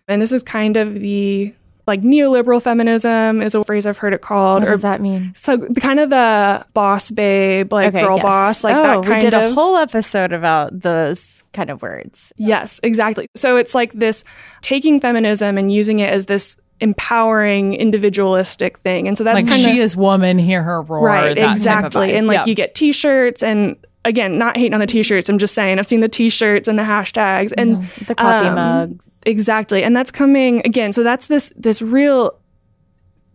And 0.07 0.21
this 0.23 0.31
is 0.33 0.43
kind 0.43 0.77
of 0.77 0.95
the 0.95 1.53
like 1.87 2.03
neoliberal 2.03 2.63
feminism 2.63 3.43
is 3.43 3.55
a 3.55 3.63
phrase 3.65 3.87
I've 3.87 3.99
heard 3.99 4.15
it 4.15 4.23
called. 4.23 4.63
What 4.63 4.69
or 4.69 4.73
does 4.73 4.83
that 4.83 5.01
mean? 5.01 5.33
so 5.35 5.59
kind 5.75 6.01
of 6.01 6.11
the 6.11 6.65
boss 6.73 7.11
babe, 7.11 7.73
like 7.73 7.93
girl 7.93 8.17
yes. 8.17 8.23
boss, 8.23 8.65
like 8.65 8.75
oh, 8.75 8.83
that 8.83 8.93
kind 9.03 9.09
we 9.15 9.21
did 9.21 9.35
of 9.35 9.53
a 9.53 9.55
whole 9.55 9.77
episode 9.77 10.33
about 10.33 10.81
those 10.81 11.43
kind 11.53 11.71
of 11.71 11.83
words. 11.83 12.33
Yes, 12.37 12.81
exactly. 12.83 13.29
So 13.35 13.57
it's 13.57 13.75
like 13.75 13.93
this 13.93 14.25
taking 14.63 15.01
feminism 15.01 15.59
and 15.59 15.73
using 15.73 15.99
it 15.99 16.11
as 16.11 16.27
this 16.27 16.57
empowering 16.81 17.75
individualistic 17.75 18.79
thing. 18.79 19.07
And 19.07 19.17
so 19.17 19.25
that's 19.25 19.37
like, 19.37 19.49
kind 19.49 19.61
she 19.61 19.79
of 19.79 19.85
is 19.85 19.97
woman, 19.97 20.39
hear 20.39 20.63
her 20.63 20.83
roar. 20.83 21.05
right, 21.07 21.29
that 21.29 21.35
type 21.37 21.47
of 21.47 21.53
exactly. 21.53 22.09
vibe. 22.09 22.19
And 22.19 22.27
like 22.27 22.39
Yeah. 22.39 22.45
you 22.47 22.55
get 22.55 22.75
t-shirts 22.75 23.43
and 23.43 23.77
again, 24.05 24.39
not 24.39 24.57
hating 24.57 24.75
on 24.75 24.81
the 24.81 24.87
t-shirts, 24.87 25.29
I'm 25.29 25.39
just 25.39 25.55
saying 25.55 25.79
I've 25.79 25.87
seen 25.87 26.01
the 26.01 26.09
t-shirts 26.09 26.69
and 26.69 26.79
the 26.79 26.83
hashtags 26.83 27.53
and 27.57 27.89
The 28.07 28.15
coffee 28.15 28.49
um, 28.49 28.55
mugs. 28.55 29.21
Exactly. 29.27 29.83
And 29.83 29.97
that's 29.97 30.11
coming 30.11 30.61
again. 30.65 30.93
So 30.93 31.03
that's 31.03 31.27
this 31.27 31.53
this 31.57 31.81
real 31.81 32.39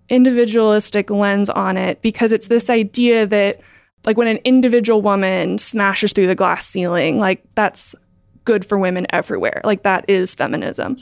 individualistic 0.10 1.10
lens 1.10 1.50
on 1.50 1.78
it 1.78 2.02
because 2.02 2.32
it's 2.32 2.48
this 2.48 2.70
idea 2.70 3.28
that 3.28 3.60
like 4.06 4.18
when 4.18 4.28
an 4.28 4.38
individual 4.38 5.02
woman 5.02 5.58
smashes 5.58 6.14
through 6.14 6.28
the 6.28 6.36
glass 6.36 6.66
ceiling, 6.66 7.20
like 7.20 7.44
that's 7.56 7.96
good 8.44 8.66
for 8.66 8.78
women 8.78 9.06
everywhere. 9.10 9.62
Like 9.64 9.84
that 9.84 10.06
is 10.08 10.34
feminism. 10.34 10.98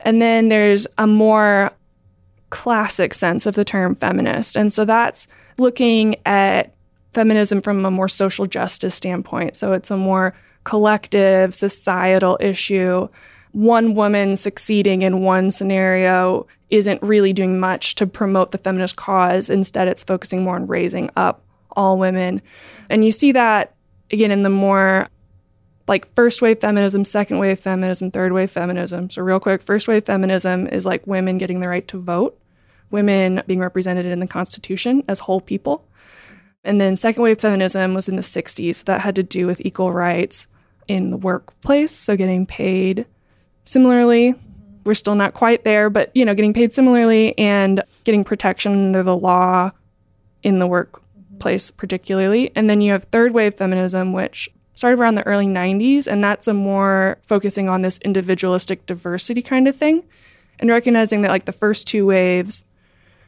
And 0.00 0.20
then 0.20 0.48
there's 0.48 0.86
a 0.98 1.06
more 1.06 1.72
classic 2.50 3.14
sense 3.14 3.46
of 3.46 3.54
the 3.54 3.64
term 3.64 3.94
feminist. 3.94 4.56
And 4.56 4.72
so 4.72 4.84
that's 4.84 5.26
looking 5.58 6.16
at 6.26 6.73
feminism 7.14 7.62
from 7.62 7.84
a 7.84 7.90
more 7.90 8.08
social 8.08 8.46
justice 8.46 8.94
standpoint. 8.94 9.56
So 9.56 9.72
it's 9.72 9.90
a 9.90 9.96
more 9.96 10.34
collective, 10.64 11.54
societal 11.54 12.36
issue. 12.40 13.08
One 13.52 13.94
woman 13.94 14.36
succeeding 14.36 15.02
in 15.02 15.20
one 15.20 15.50
scenario 15.50 16.46
isn't 16.70 17.02
really 17.02 17.32
doing 17.32 17.60
much 17.60 17.94
to 17.96 18.06
promote 18.06 18.50
the 18.50 18.58
feminist 18.58 18.96
cause. 18.96 19.48
Instead, 19.48 19.86
it's 19.86 20.02
focusing 20.02 20.42
more 20.42 20.56
on 20.56 20.66
raising 20.66 21.10
up 21.16 21.42
all 21.76 21.98
women. 21.98 22.42
And 22.88 23.04
you 23.04 23.12
see 23.12 23.32
that 23.32 23.74
again 24.10 24.30
in 24.30 24.42
the 24.42 24.50
more 24.50 25.08
like 25.86 26.12
first 26.14 26.40
wave 26.40 26.60
feminism, 26.60 27.04
second 27.04 27.38
wave 27.38 27.60
feminism, 27.60 28.10
third 28.10 28.32
wave 28.32 28.50
feminism. 28.50 29.10
So, 29.10 29.22
real 29.22 29.40
quick, 29.40 29.62
first 29.62 29.86
wave 29.86 30.04
feminism 30.04 30.66
is 30.68 30.86
like 30.86 31.06
women 31.06 31.38
getting 31.38 31.60
the 31.60 31.68
right 31.68 31.86
to 31.88 32.00
vote, 32.00 32.38
women 32.90 33.42
being 33.46 33.60
represented 33.60 34.06
in 34.06 34.20
the 34.20 34.26
Constitution 34.26 35.04
as 35.08 35.20
whole 35.20 35.40
people. 35.40 35.86
And 36.64 36.80
then 36.80 36.96
second 36.96 37.22
wave 37.22 37.40
feminism 37.40 37.94
was 37.94 38.08
in 38.08 38.16
the 38.16 38.22
60s. 38.22 38.84
That 38.84 39.02
had 39.02 39.16
to 39.16 39.22
do 39.22 39.46
with 39.46 39.60
equal 39.64 39.92
rights 39.92 40.46
in 40.88 41.10
the 41.10 41.16
workplace. 41.16 41.92
So, 41.92 42.16
getting 42.16 42.46
paid 42.46 43.06
similarly. 43.64 44.34
We're 44.84 44.94
still 44.94 45.14
not 45.14 45.32
quite 45.32 45.64
there, 45.64 45.88
but 45.88 46.10
you 46.14 46.24
know, 46.24 46.34
getting 46.34 46.52
paid 46.52 46.72
similarly 46.72 47.36
and 47.38 47.82
getting 48.04 48.22
protection 48.22 48.72
under 48.72 49.02
the 49.02 49.16
law 49.16 49.70
in 50.42 50.58
the 50.58 50.66
workplace, 50.66 51.70
particularly. 51.70 52.52
And 52.54 52.68
then 52.68 52.80
you 52.82 52.92
have 52.92 53.04
third 53.04 53.32
wave 53.32 53.54
feminism, 53.54 54.12
which 54.12 54.50
started 54.74 55.00
around 55.00 55.14
the 55.14 55.26
early 55.26 55.46
90s, 55.46 56.06
and 56.06 56.22
that's 56.22 56.46
a 56.48 56.54
more 56.54 57.18
focusing 57.22 57.68
on 57.68 57.82
this 57.82 57.98
individualistic 57.98 58.84
diversity 58.86 59.40
kind 59.40 59.68
of 59.68 59.76
thing, 59.76 60.02
and 60.58 60.68
recognizing 60.68 61.22
that 61.22 61.30
like 61.30 61.46
the 61.46 61.52
first 61.52 61.86
two 61.86 62.04
waves 62.04 62.64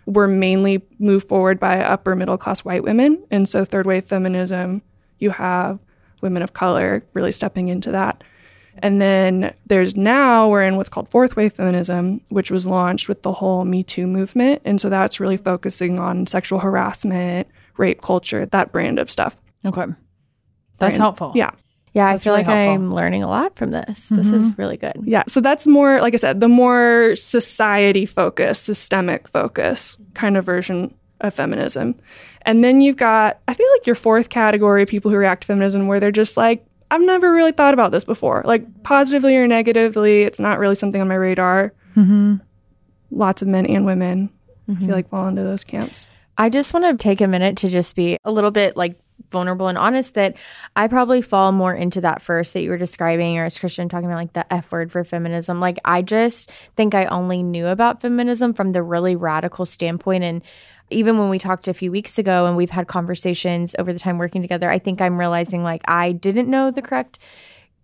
were 0.07 0.29
mainly 0.29 0.83
moved 0.99 1.29
forward 1.29 1.61
by 1.61 1.81
upper 1.81 2.15
middle 2.15 2.39
class 2.39 2.61
white 2.61 2.83
women. 2.85 3.23
And 3.31 3.49
so, 3.49 3.65
third 3.65 3.87
wave 3.87 4.05
feminism, 4.05 4.83
you 5.19 5.31
have 5.31 5.79
women 6.21 6.43
of 6.43 6.53
color 6.53 7.05
really 7.13 7.33
stepping 7.33 7.69
into 7.69 7.91
that. 7.93 8.23
And 8.79 9.01
then 9.01 9.55
there's 9.67 9.97
now 9.97 10.49
we're 10.49 10.63
in 10.63 10.77
what's 10.77 10.91
called 10.91 11.09
fourth 11.09 11.35
wave 11.35 11.55
feminism, 11.55 12.21
which 12.29 12.51
was 12.51 12.67
launched 12.67 13.09
with 13.09 13.23
the 13.23 13.33
whole 13.33 13.65
Me 13.65 13.83
Too 13.83 14.07
movement. 14.07 14.63
And 14.65 14.81
so 14.81 14.91
that's 14.91 15.19
really 15.19 15.39
focusing 15.39 15.99
on 15.99 16.27
sexual 16.27 16.59
harassment, 16.59 17.49
rape 17.79 18.03
culture, 18.03 18.45
that 18.47 18.73
brand 18.73 18.99
of 18.99 19.11
stuff. 19.11 19.37
Okay. 19.65 19.87
That's 20.79 20.93
Brand- 20.93 20.97
helpful. 20.99 21.33
Yeah. 21.35 21.53
Yeah, 21.97 22.13
That's 22.13 22.25
I 22.25 22.25
feel 22.25 22.33
really 22.35 22.45
like 22.45 22.55
helpful. 22.55 22.75
I'm 22.75 22.95
learning 22.95 23.23
a 23.23 23.27
lot 23.27 23.57
from 23.57 23.71
this. 23.71 24.11
This 24.11 24.27
mm-hmm. 24.27 24.35
is 24.35 24.59
really 24.59 24.77
good. 24.77 25.01
Yeah. 25.05 25.23
So 25.29 25.41
that's 25.41 25.67
more, 25.67 25.99
like 26.03 26.13
I 26.13 26.19
said, 26.19 26.41
the 26.41 26.49
more 26.49 27.15
society 27.15 28.05
focus, 28.05 28.59
systemic 28.59 29.27
focus 29.29 29.97
kind 30.13 30.37
of 30.37 30.45
version 30.45 30.95
of 31.23 31.33
feminism. 31.33 31.95
And 32.43 32.63
then 32.63 32.83
you've 32.83 32.99
got, 32.99 33.41
I 33.49 33.55
feel 33.55 33.67
like 33.79 33.87
your 33.87 33.97
fourth 33.97 34.29
category, 34.29 34.85
people 34.85 35.11
who 35.11 35.17
react 35.17 35.45
to 35.45 35.47
feminism, 35.47 35.87
where 35.87 35.99
they're 35.99 36.13
just 36.13 36.37
like, 36.37 36.67
I've 36.91 37.01
never 37.01 37.33
really 37.33 37.53
thought 37.53 37.73
about 37.73 37.93
this 37.93 38.05
before. 38.05 38.43
Like 38.45 38.83
positively 38.83 39.35
or 39.35 39.49
negatively, 39.49 40.25
it's 40.25 40.39
not 40.39 40.59
really 40.59 40.75
something 40.75 41.01
on 41.01 41.09
my 41.09 41.15
radar. 41.15 41.73
Mm-hmm. 41.97 42.35
Lots 43.11 43.41
of 43.41 43.49
men 43.49 43.65
and 43.65 43.87
women 43.87 44.29
I 44.69 44.73
feel 44.73 44.83
mm-hmm. 44.83 44.93
like 44.93 45.09
fall 45.09 45.29
into 45.29 45.45
those 45.45 45.65
camps. 45.65 46.11
I 46.37 46.51
just 46.51 46.75
want 46.75 46.85
to 46.85 47.03
take 47.03 47.23
a 47.23 47.27
minute 47.27 47.57
to 47.59 47.71
just 47.71 47.97
be 47.97 48.19
a 48.23 48.31
little 48.31 48.51
bit 48.51 48.77
like 48.77 49.01
vulnerable 49.31 49.69
and 49.69 49.79
honest 49.79 50.15
that 50.15 50.37
I 50.75 50.89
probably 50.89 51.23
fall 51.23 51.53
more 51.53 51.75
into 51.75 52.01
that 52.03 52.23
first 52.23 52.55
that 52.55 52.63
you 52.63 52.71
were 52.71 52.79
describing, 52.79 53.39
or 53.39 53.45
as 53.45 53.59
Christian 53.59 53.89
talking 53.89 54.07
about 54.07 54.17
like 54.17 54.33
the 54.33 54.53
F 54.53 54.71
word 54.71 54.93
for 54.93 55.05
feminism. 55.05 55.61
Like, 55.61 55.79
I 55.85 56.03
just 56.03 56.51
think 56.77 56.95
I 56.95 57.07
only 57.07 57.43
knew 57.43 57.67
about 57.67 58.01
feminism 58.01 58.55
from 58.55 58.73
the 58.73 58.83
really 58.83 59.17
radical 59.17 59.67
standpoint. 59.67 60.25
And 60.25 60.43
even 60.91 61.19
when 61.19 61.29
we 61.29 61.39
talked 61.39 61.69
a 61.69 61.75
few 61.75 61.91
weeks 61.91 62.19
ago 62.19 62.47
and 62.47 62.57
we've 62.57 62.71
had 62.71 62.87
conversations 62.87 63.75
over 63.79 63.93
the 63.93 63.99
time 63.99 64.19
working 64.19 64.43
together, 64.43 64.71
I 64.71 64.79
think 64.79 65.01
I'm 65.01 65.19
realizing 65.19 65.63
like 65.63 65.83
I 65.87 66.13
didn't 66.13 66.49
know 66.49 66.71
the 66.71 66.83
correct 66.83 67.19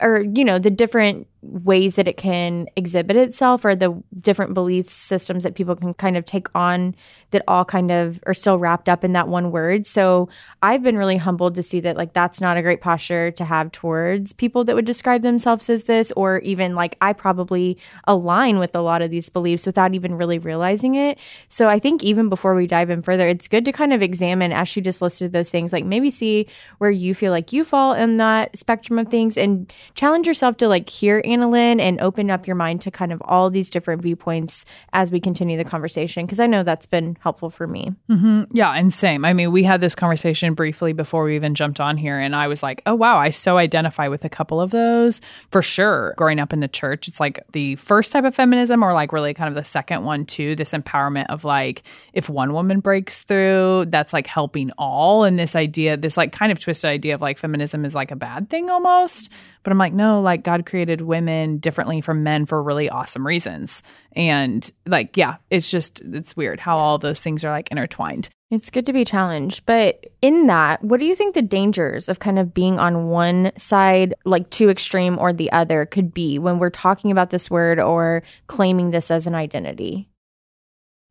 or 0.00 0.22
you 0.22 0.44
know 0.44 0.58
the 0.58 0.70
different 0.70 1.26
ways 1.42 1.96
that 1.96 2.06
it 2.06 2.16
can 2.16 2.68
exhibit 2.76 3.16
itself 3.16 3.64
or 3.64 3.74
the 3.74 4.00
different 4.18 4.54
belief 4.54 4.88
systems 4.88 5.42
that 5.42 5.56
people 5.56 5.74
can 5.74 5.92
kind 5.94 6.16
of 6.16 6.24
take 6.24 6.46
on 6.54 6.94
that 7.32 7.42
all 7.48 7.64
kind 7.64 7.90
of 7.90 8.20
are 8.26 8.34
still 8.34 8.58
wrapped 8.58 8.88
up 8.88 9.02
in 9.02 9.12
that 9.12 9.26
one 9.26 9.50
word. 9.50 9.84
So 9.84 10.28
i've 10.62 10.82
been 10.82 10.96
really 10.96 11.16
humbled 11.16 11.56
to 11.56 11.62
see 11.62 11.80
that 11.80 11.96
like 11.96 12.12
that's 12.12 12.40
not 12.40 12.56
a 12.56 12.62
great 12.62 12.80
posture 12.80 13.32
to 13.32 13.44
have 13.44 13.72
towards 13.72 14.32
people 14.32 14.62
that 14.62 14.76
would 14.76 14.84
describe 14.84 15.22
themselves 15.22 15.68
as 15.68 15.84
this 15.84 16.12
or 16.12 16.38
even 16.40 16.76
like 16.76 16.96
i 17.00 17.12
probably 17.12 17.76
align 18.06 18.60
with 18.60 18.74
a 18.76 18.80
lot 18.80 19.02
of 19.02 19.10
these 19.10 19.28
beliefs 19.28 19.66
without 19.66 19.94
even 19.94 20.14
really 20.14 20.38
realizing 20.38 20.94
it. 20.94 21.18
So 21.48 21.68
i 21.68 21.78
think 21.78 22.04
even 22.04 22.28
before 22.28 22.54
we 22.54 22.66
dive 22.66 22.90
in 22.90 23.02
further 23.02 23.26
it's 23.26 23.48
good 23.48 23.64
to 23.64 23.72
kind 23.72 23.92
of 23.92 24.02
examine 24.02 24.52
as 24.52 24.68
she 24.68 24.80
just 24.80 25.02
listed 25.02 25.32
those 25.32 25.50
things 25.50 25.72
like 25.72 25.84
maybe 25.84 26.10
see 26.10 26.46
where 26.78 26.90
you 26.90 27.14
feel 27.14 27.32
like 27.32 27.52
you 27.52 27.64
fall 27.64 27.94
in 27.94 28.18
that 28.18 28.56
spectrum 28.56 28.98
of 28.98 29.08
things 29.08 29.36
and 29.36 29.72
challenge 29.94 30.26
yourself 30.26 30.56
to 30.58 30.68
like 30.68 30.88
hear 30.88 31.18
Anna 31.32 31.52
and 31.52 32.00
open 32.00 32.30
up 32.30 32.46
your 32.46 32.56
mind 32.56 32.80
to 32.80 32.90
kind 32.90 33.12
of 33.12 33.22
all 33.24 33.50
these 33.50 33.70
different 33.70 34.02
viewpoints 34.02 34.64
as 34.92 35.10
we 35.10 35.20
continue 35.20 35.56
the 35.56 35.64
conversation 35.64 36.26
because 36.26 36.40
I 36.40 36.46
know 36.46 36.62
that's 36.62 36.86
been 36.86 37.16
helpful 37.20 37.50
for 37.50 37.66
me. 37.66 37.92
Mm-hmm. 38.10 38.44
Yeah, 38.52 38.72
and 38.72 38.92
same. 38.92 39.24
I 39.24 39.32
mean, 39.32 39.52
we 39.52 39.62
had 39.62 39.80
this 39.80 39.94
conversation 39.94 40.54
briefly 40.54 40.92
before 40.92 41.24
we 41.24 41.36
even 41.36 41.54
jumped 41.54 41.80
on 41.80 41.96
here, 41.96 42.18
and 42.18 42.34
I 42.34 42.48
was 42.48 42.62
like, 42.62 42.82
oh, 42.86 42.94
wow, 42.94 43.18
I 43.18 43.30
so 43.30 43.58
identify 43.58 44.08
with 44.08 44.24
a 44.24 44.28
couple 44.28 44.60
of 44.60 44.70
those 44.70 45.20
for 45.50 45.62
sure. 45.62 46.14
Growing 46.16 46.40
up 46.40 46.52
in 46.52 46.60
the 46.60 46.68
church, 46.68 47.08
it's 47.08 47.20
like 47.20 47.44
the 47.52 47.76
first 47.76 48.12
type 48.12 48.24
of 48.24 48.34
feminism, 48.34 48.82
or 48.82 48.92
like 48.92 49.12
really 49.12 49.34
kind 49.34 49.48
of 49.48 49.54
the 49.54 49.64
second 49.64 50.04
one, 50.04 50.24
too. 50.24 50.56
This 50.56 50.72
empowerment 50.72 51.26
of 51.28 51.44
like, 51.44 51.82
if 52.12 52.28
one 52.28 52.52
woman 52.52 52.80
breaks 52.80 53.22
through, 53.22 53.86
that's 53.88 54.12
like 54.12 54.26
helping 54.26 54.70
all. 54.78 55.24
And 55.24 55.38
this 55.38 55.54
idea, 55.54 55.96
this 55.96 56.16
like 56.16 56.32
kind 56.32 56.52
of 56.52 56.58
twisted 56.58 56.88
idea 56.88 57.14
of 57.14 57.20
like 57.20 57.38
feminism 57.38 57.84
is 57.84 57.94
like 57.94 58.10
a 58.10 58.16
bad 58.16 58.50
thing 58.50 58.70
almost. 58.70 59.30
But 59.62 59.70
I'm 59.70 59.78
like, 59.78 59.92
no, 59.92 60.20
like 60.20 60.42
God 60.42 60.66
created 60.66 61.00
women 61.22 61.58
differently 61.58 62.00
from 62.00 62.24
men 62.24 62.46
for 62.46 62.62
really 62.62 62.90
awesome 62.90 63.26
reasons. 63.26 63.82
And 64.12 64.68
like, 64.86 65.16
yeah, 65.16 65.36
it's 65.50 65.70
just, 65.70 66.00
it's 66.00 66.36
weird 66.36 66.58
how 66.58 66.76
all 66.76 66.98
those 66.98 67.20
things 67.20 67.44
are 67.44 67.50
like 67.50 67.70
intertwined. 67.70 68.28
It's 68.50 68.70
good 68.70 68.86
to 68.86 68.92
be 68.92 69.04
challenged. 69.04 69.64
But 69.64 70.04
in 70.20 70.48
that, 70.48 70.82
what 70.82 70.98
do 71.00 71.06
you 71.06 71.14
think 71.14 71.34
the 71.34 71.42
dangers 71.42 72.08
of 72.08 72.18
kind 72.18 72.38
of 72.38 72.52
being 72.52 72.78
on 72.78 73.06
one 73.08 73.52
side, 73.56 74.14
like 74.24 74.50
too 74.50 74.68
extreme, 74.68 75.18
or 75.18 75.32
the 75.32 75.50
other 75.52 75.86
could 75.86 76.12
be 76.12 76.38
when 76.38 76.58
we're 76.58 76.70
talking 76.70 77.10
about 77.10 77.30
this 77.30 77.50
word 77.50 77.78
or 77.78 78.22
claiming 78.48 78.90
this 78.90 79.10
as 79.10 79.26
an 79.26 79.34
identity? 79.34 80.08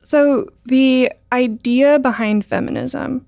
So, 0.03 0.48
the 0.65 1.12
idea 1.32 2.00
behind 2.00 2.46
feminism 2.46 3.25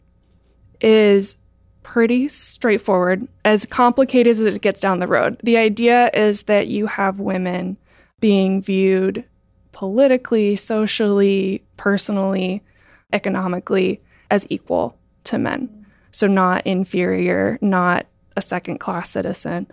is 0.82 1.38
pretty 1.84 2.28
straightforward, 2.28 3.28
as 3.46 3.66
complicated 3.66 4.32
as 4.32 4.40
it 4.40 4.62
gets 4.62 4.82
down 4.82 5.00
the 5.00 5.08
road. 5.08 5.40
The 5.44 5.58
idea 5.58 6.10
is 6.14 6.44
that 6.44 6.68
you 6.68 6.88
have 6.88 7.20
women 7.20 7.78
being 8.20 8.62
viewed 8.62 9.26
politically, 9.74 10.56
socially, 10.56 11.64
personally, 11.78 12.64
economically 13.12 14.02
as 14.32 14.48
equal 14.50 14.98
to 15.26 15.38
men. 15.38 15.86
So, 16.12 16.28
not 16.28 16.66
inferior, 16.66 17.58
not 17.62 18.06
a 18.36 18.42
second 18.42 18.80
class 18.80 19.10
citizen. 19.10 19.68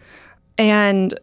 And 0.59 1.19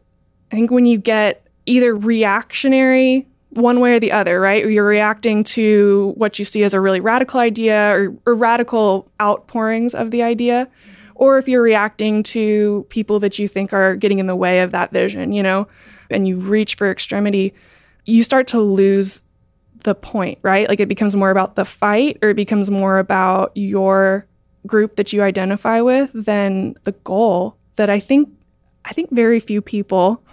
I 0.52 0.56
think 0.56 0.72
when 0.72 0.86
you 0.86 0.98
get 0.98 1.46
either 1.66 1.96
reactionary 1.96 3.28
one 3.58 3.80
way 3.80 3.94
or 3.94 4.00
the 4.00 4.12
other, 4.12 4.40
right? 4.40 4.66
You're 4.66 4.88
reacting 4.88 5.44
to 5.46 6.14
what 6.16 6.40
you 6.40 6.46
see 6.46 6.64
as 6.64 6.74
a 6.74 6.82
really 6.82 7.00
radical 7.00 7.40
idea 7.40 7.92
or, 7.92 8.16
or 8.26 8.36
radical 8.36 9.10
outpourings 9.20 9.96
of 9.96 10.12
the 10.12 10.22
idea. 10.24 10.68
Or 11.16 11.40
if 11.40 11.48
you're 11.48 11.64
reacting 11.64 12.22
to 12.24 12.86
people 12.90 13.20
that 13.20 13.40
you 13.40 13.48
think 13.48 13.74
are 13.74 13.96
getting 13.96 14.20
in 14.20 14.28
the 14.28 14.36
way 14.36 14.62
of 14.62 14.72
that 14.72 14.92
vision, 14.92 15.34
you 15.34 15.42
know, 15.42 15.68
and 16.12 16.28
you 16.28 16.38
reach 16.38 16.76
for 16.76 16.92
extremity, 16.92 17.54
you 18.06 18.24
start 18.24 18.48
to 18.50 18.62
lose 18.62 19.22
the 19.84 19.96
point, 19.96 20.38
right? 20.44 20.70
Like 20.70 20.80
it 20.80 20.88
becomes 20.88 21.16
more 21.16 21.32
about 21.32 21.56
the 21.56 21.66
fight 21.66 22.18
or 22.22 22.30
it 22.30 22.36
becomes 22.36 22.70
more 22.70 23.00
about 23.00 23.52
your 23.56 24.28
group 24.66 24.96
that 24.98 25.14
you 25.14 25.24
identify 25.24 25.82
with 25.82 26.12
than 26.14 26.76
the 26.84 26.92
goal 26.92 27.58
that 27.78 27.90
I 27.90 28.00
think 28.00 28.30
I 28.86 28.94
think 28.94 29.12
very 29.12 29.40
few 29.40 29.62
people 29.62 30.24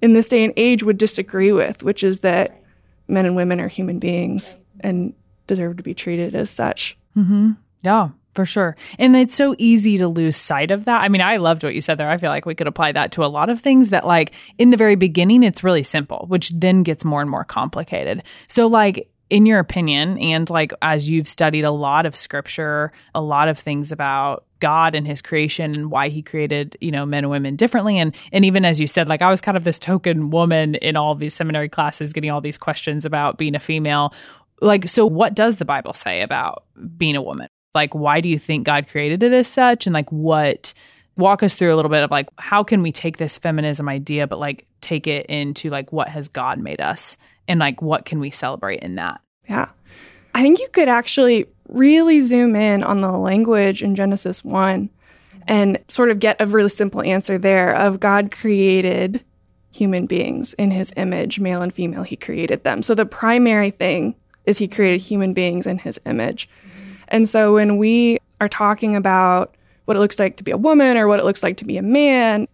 in 0.00 0.12
this 0.12 0.28
day 0.28 0.44
and 0.44 0.52
age 0.56 0.82
would 0.82 0.98
disagree 0.98 1.52
with, 1.52 1.82
which 1.82 2.04
is 2.04 2.20
that 2.20 2.62
men 3.08 3.26
and 3.26 3.36
women 3.36 3.60
are 3.60 3.68
human 3.68 3.98
beings 3.98 4.56
and 4.80 5.14
deserve 5.46 5.76
to 5.76 5.82
be 5.82 5.94
treated 5.94 6.34
as 6.34 6.50
such. 6.50 6.96
Mm-hmm. 7.16 7.52
Yeah, 7.82 8.10
for 8.34 8.44
sure. 8.44 8.76
And 8.98 9.16
it's 9.16 9.34
so 9.34 9.54
easy 9.58 9.96
to 9.98 10.08
lose 10.08 10.36
sight 10.36 10.70
of 10.70 10.84
that. 10.86 11.02
I 11.02 11.08
mean, 11.08 11.22
I 11.22 11.36
loved 11.36 11.62
what 11.62 11.74
you 11.74 11.80
said 11.80 11.98
there. 11.98 12.10
I 12.10 12.16
feel 12.16 12.30
like 12.30 12.46
we 12.46 12.54
could 12.54 12.66
apply 12.66 12.92
that 12.92 13.12
to 13.12 13.24
a 13.24 13.26
lot 13.26 13.48
of 13.48 13.60
things 13.60 13.90
that, 13.90 14.06
like, 14.06 14.34
in 14.58 14.70
the 14.70 14.76
very 14.76 14.96
beginning, 14.96 15.42
it's 15.42 15.64
really 15.64 15.82
simple, 15.82 16.26
which 16.28 16.50
then 16.50 16.82
gets 16.82 17.04
more 17.04 17.20
and 17.20 17.30
more 17.30 17.44
complicated. 17.44 18.22
So, 18.48 18.66
like, 18.66 19.08
in 19.28 19.46
your 19.46 19.58
opinion, 19.58 20.18
and 20.18 20.48
like 20.50 20.72
as 20.82 21.10
you've 21.10 21.28
studied 21.28 21.64
a 21.64 21.70
lot 21.72 22.06
of 22.06 22.14
scripture, 22.14 22.92
a 23.14 23.20
lot 23.20 23.48
of 23.48 23.58
things 23.58 23.90
about 23.90 24.45
God 24.60 24.94
and 24.94 25.06
his 25.06 25.22
creation 25.22 25.74
and 25.74 25.90
why 25.90 26.08
he 26.08 26.22
created, 26.22 26.76
you 26.80 26.90
know, 26.90 27.06
men 27.06 27.24
and 27.24 27.30
women 27.30 27.56
differently. 27.56 27.98
And 27.98 28.14
and 28.32 28.44
even 28.44 28.64
as 28.64 28.80
you 28.80 28.86
said, 28.86 29.08
like 29.08 29.22
I 29.22 29.30
was 29.30 29.40
kind 29.40 29.56
of 29.56 29.64
this 29.64 29.78
token 29.78 30.30
woman 30.30 30.76
in 30.76 30.96
all 30.96 31.14
these 31.14 31.34
seminary 31.34 31.68
classes 31.68 32.12
getting 32.12 32.30
all 32.30 32.40
these 32.40 32.58
questions 32.58 33.04
about 33.04 33.38
being 33.38 33.54
a 33.54 33.60
female. 33.60 34.12
Like, 34.60 34.88
so 34.88 35.04
what 35.04 35.34
does 35.34 35.56
the 35.56 35.64
Bible 35.64 35.92
say 35.92 36.22
about 36.22 36.64
being 36.96 37.16
a 37.16 37.22
woman? 37.22 37.48
Like, 37.74 37.94
why 37.94 38.20
do 38.20 38.28
you 38.28 38.38
think 38.38 38.64
God 38.64 38.88
created 38.88 39.22
it 39.22 39.32
as 39.32 39.46
such? 39.46 39.86
And 39.86 39.92
like 39.92 40.10
what 40.10 40.72
walk 41.16 41.42
us 41.42 41.54
through 41.54 41.74
a 41.74 41.76
little 41.76 41.90
bit 41.90 42.02
of 42.02 42.10
like 42.10 42.28
how 42.38 42.62
can 42.62 42.82
we 42.82 42.92
take 42.92 43.16
this 43.16 43.38
feminism 43.38 43.88
idea 43.88 44.26
but 44.26 44.38
like 44.38 44.66
take 44.82 45.06
it 45.06 45.24
into 45.26 45.70
like 45.70 45.90
what 45.92 46.08
has 46.08 46.28
God 46.28 46.58
made 46.58 46.80
us 46.80 47.16
and 47.48 47.58
like 47.58 47.80
what 47.80 48.04
can 48.04 48.20
we 48.20 48.30
celebrate 48.30 48.80
in 48.80 48.96
that? 48.96 49.20
Yeah. 49.48 49.70
I 50.34 50.42
think 50.42 50.58
you 50.58 50.68
could 50.72 50.88
actually 50.88 51.46
really 51.68 52.20
zoom 52.20 52.56
in 52.56 52.82
on 52.82 53.00
the 53.00 53.12
language 53.12 53.82
in 53.82 53.94
Genesis 53.94 54.44
1 54.44 54.90
and 55.46 55.78
sort 55.88 56.10
of 56.10 56.18
get 56.18 56.40
a 56.40 56.46
really 56.46 56.68
simple 56.68 57.02
answer 57.02 57.38
there 57.38 57.74
of 57.74 58.00
God 58.00 58.30
created 58.30 59.24
human 59.72 60.06
beings 60.06 60.54
in 60.54 60.70
his 60.70 60.92
image, 60.96 61.38
male 61.38 61.62
and 61.62 61.72
female, 61.72 62.02
he 62.02 62.16
created 62.16 62.64
them. 62.64 62.82
So 62.82 62.94
the 62.94 63.06
primary 63.06 63.70
thing 63.70 64.14
is 64.44 64.58
he 64.58 64.68
created 64.68 65.02
human 65.02 65.34
beings 65.34 65.66
in 65.66 65.78
his 65.78 66.00
image. 66.06 66.48
And 67.08 67.28
so 67.28 67.54
when 67.54 67.76
we 67.76 68.18
are 68.40 68.48
talking 68.48 68.96
about 68.96 69.54
what 69.84 69.96
it 69.96 70.00
looks 70.00 70.18
like 70.18 70.36
to 70.38 70.44
be 70.44 70.50
a 70.50 70.56
woman 70.56 70.96
or 70.96 71.06
what 71.08 71.20
it 71.20 71.24
looks 71.24 71.42
like 71.42 71.56
to 71.58 71.64
be 71.64 71.76
a 71.76 71.82
man, 71.82 72.48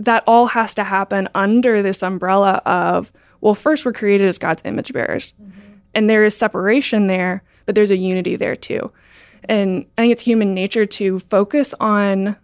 that 0.00 0.24
all 0.26 0.46
has 0.46 0.74
to 0.74 0.84
happen 0.84 1.28
under 1.34 1.82
this 1.82 2.02
umbrella 2.02 2.62
of, 2.64 3.12
well, 3.40 3.54
first 3.54 3.84
we're 3.84 3.92
created 3.92 4.28
as 4.28 4.38
God's 4.38 4.62
image 4.64 4.92
bearers. 4.92 5.32
Mm-hmm. 5.32 5.60
And 5.94 6.10
there 6.10 6.24
is 6.24 6.36
separation 6.36 7.06
there, 7.06 7.42
but 7.66 7.74
there's 7.74 7.90
a 7.90 7.96
unity 7.96 8.36
there 8.36 8.56
too. 8.56 8.92
And 9.48 9.84
I 9.98 10.02
think 10.02 10.12
it's 10.12 10.22
human 10.22 10.54
nature 10.54 10.86
to 10.86 11.18
focus 11.18 11.74
on 11.80 12.36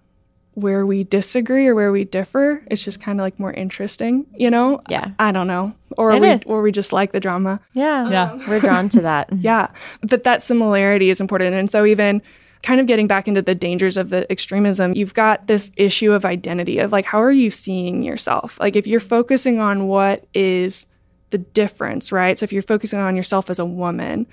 where 0.55 0.85
we 0.85 1.05
disagree 1.05 1.67
or 1.67 1.75
where 1.75 1.93
we 1.93 2.05
differ. 2.05 2.63
It's 2.71 2.85
just 2.85 3.01
kind 3.01 3.19
of 3.21 3.25
like 3.25 3.39
more 3.39 3.53
interesting, 3.53 4.27
you 4.37 4.51
know? 4.51 4.81
Yeah. 4.89 5.13
I 5.19 5.33
don't 5.33 5.47
know. 5.47 5.75
Or 5.97 6.17
we 6.19 6.39
or 6.45 6.63
we 6.63 6.73
just 6.73 6.93
like 6.93 7.13
the 7.13 7.21
drama. 7.21 7.61
Yeah. 7.73 8.05
Um, 8.05 8.13
yeah. 8.13 8.49
We're 8.49 8.61
drawn 8.61 8.89
to 8.91 9.01
that. 9.03 9.31
yeah. 9.37 9.69
But 10.03 10.25
that 10.25 10.43
similarity 10.43 11.11
is 11.11 11.21
important. 11.21 11.55
And 11.55 11.71
so 11.71 11.85
even 11.85 12.21
kind 12.63 12.81
of 12.81 12.87
getting 12.87 13.07
back 13.07 13.27
into 13.27 13.41
the 13.41 13.55
dangers 13.55 13.97
of 13.97 14.11
the 14.11 14.31
extremism, 14.31 14.95
you've 14.95 15.15
got 15.15 15.47
this 15.47 15.71
issue 15.77 16.13
of 16.13 16.25
identity 16.25 16.79
of 16.79 16.93
like 16.93 17.07
how 17.07 17.23
are 17.23 17.33
you 17.33 17.51
seeing 17.51 18.03
yourself? 18.03 18.59
Like 18.61 18.77
if 18.77 18.87
you're 18.87 19.01
focusing 19.01 19.61
on 19.61 19.87
what 19.87 20.27
is 20.35 20.87
the 21.31 21.39
difference, 21.39 22.13
right? 22.13 22.37
So 22.37 22.45
if 22.45 22.53
you're 22.53 22.63
focusing 22.63 22.99
on 22.99 23.17
yourself 23.17 23.51
as 23.51 23.59
a 23.59 23.65
woman 23.65 24.27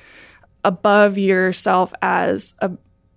above 0.67 1.17
yourself 1.17 1.93
as 2.01 2.53
a 2.59 2.69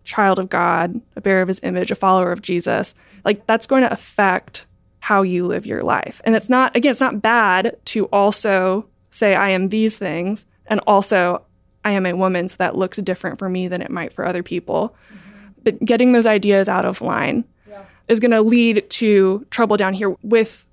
child 0.05 0.39
of 0.39 0.49
God, 0.49 1.01
a 1.17 1.21
bearer 1.21 1.43
of 1.43 1.49
his 1.49 1.61
image, 1.65 1.91
a 1.91 1.97
follower 1.97 2.31
of 2.31 2.43
Jesus, 2.43 2.95
like 3.25 3.45
that's 3.49 3.67
going 3.67 3.83
to 3.83 3.93
affect 3.93 4.67
how 5.01 5.23
you 5.23 5.47
live 5.47 5.67
your 5.67 5.83
life. 5.83 6.23
And 6.25 6.37
it's 6.37 6.49
not, 6.49 6.77
again, 6.77 6.93
it's 6.93 7.01
not 7.01 7.21
bad 7.21 7.77
to 7.87 8.05
also 8.07 8.87
say, 9.11 9.35
I 9.35 9.51
am 9.51 9.69
these 9.69 9.99
things, 9.99 10.47
and 10.67 10.79
also 10.87 11.43
I 11.85 11.91
am 11.91 12.07
a 12.07 12.13
woman, 12.13 12.47
so 12.47 12.57
that 12.59 12.77
looks 12.77 12.99
different 12.99 13.41
for 13.41 13.49
me 13.49 13.67
than 13.67 13.83
it 13.83 13.91
might 13.91 14.13
for 14.13 14.25
other 14.25 14.45
people. 14.45 14.95
Mm-hmm. 15.13 15.53
But 15.65 15.85
getting 15.85 16.13
those 16.13 16.27
ideas 16.27 16.69
out 16.69 16.85
of 16.85 17.01
line 17.01 17.45
yeah. 17.69 17.83
is 18.07 18.21
going 18.21 18.31
to 18.31 18.43
lead 18.43 18.89
to 18.91 19.45
trouble 19.51 19.77
down 19.77 19.95
here 19.95 20.15
with 20.23 20.67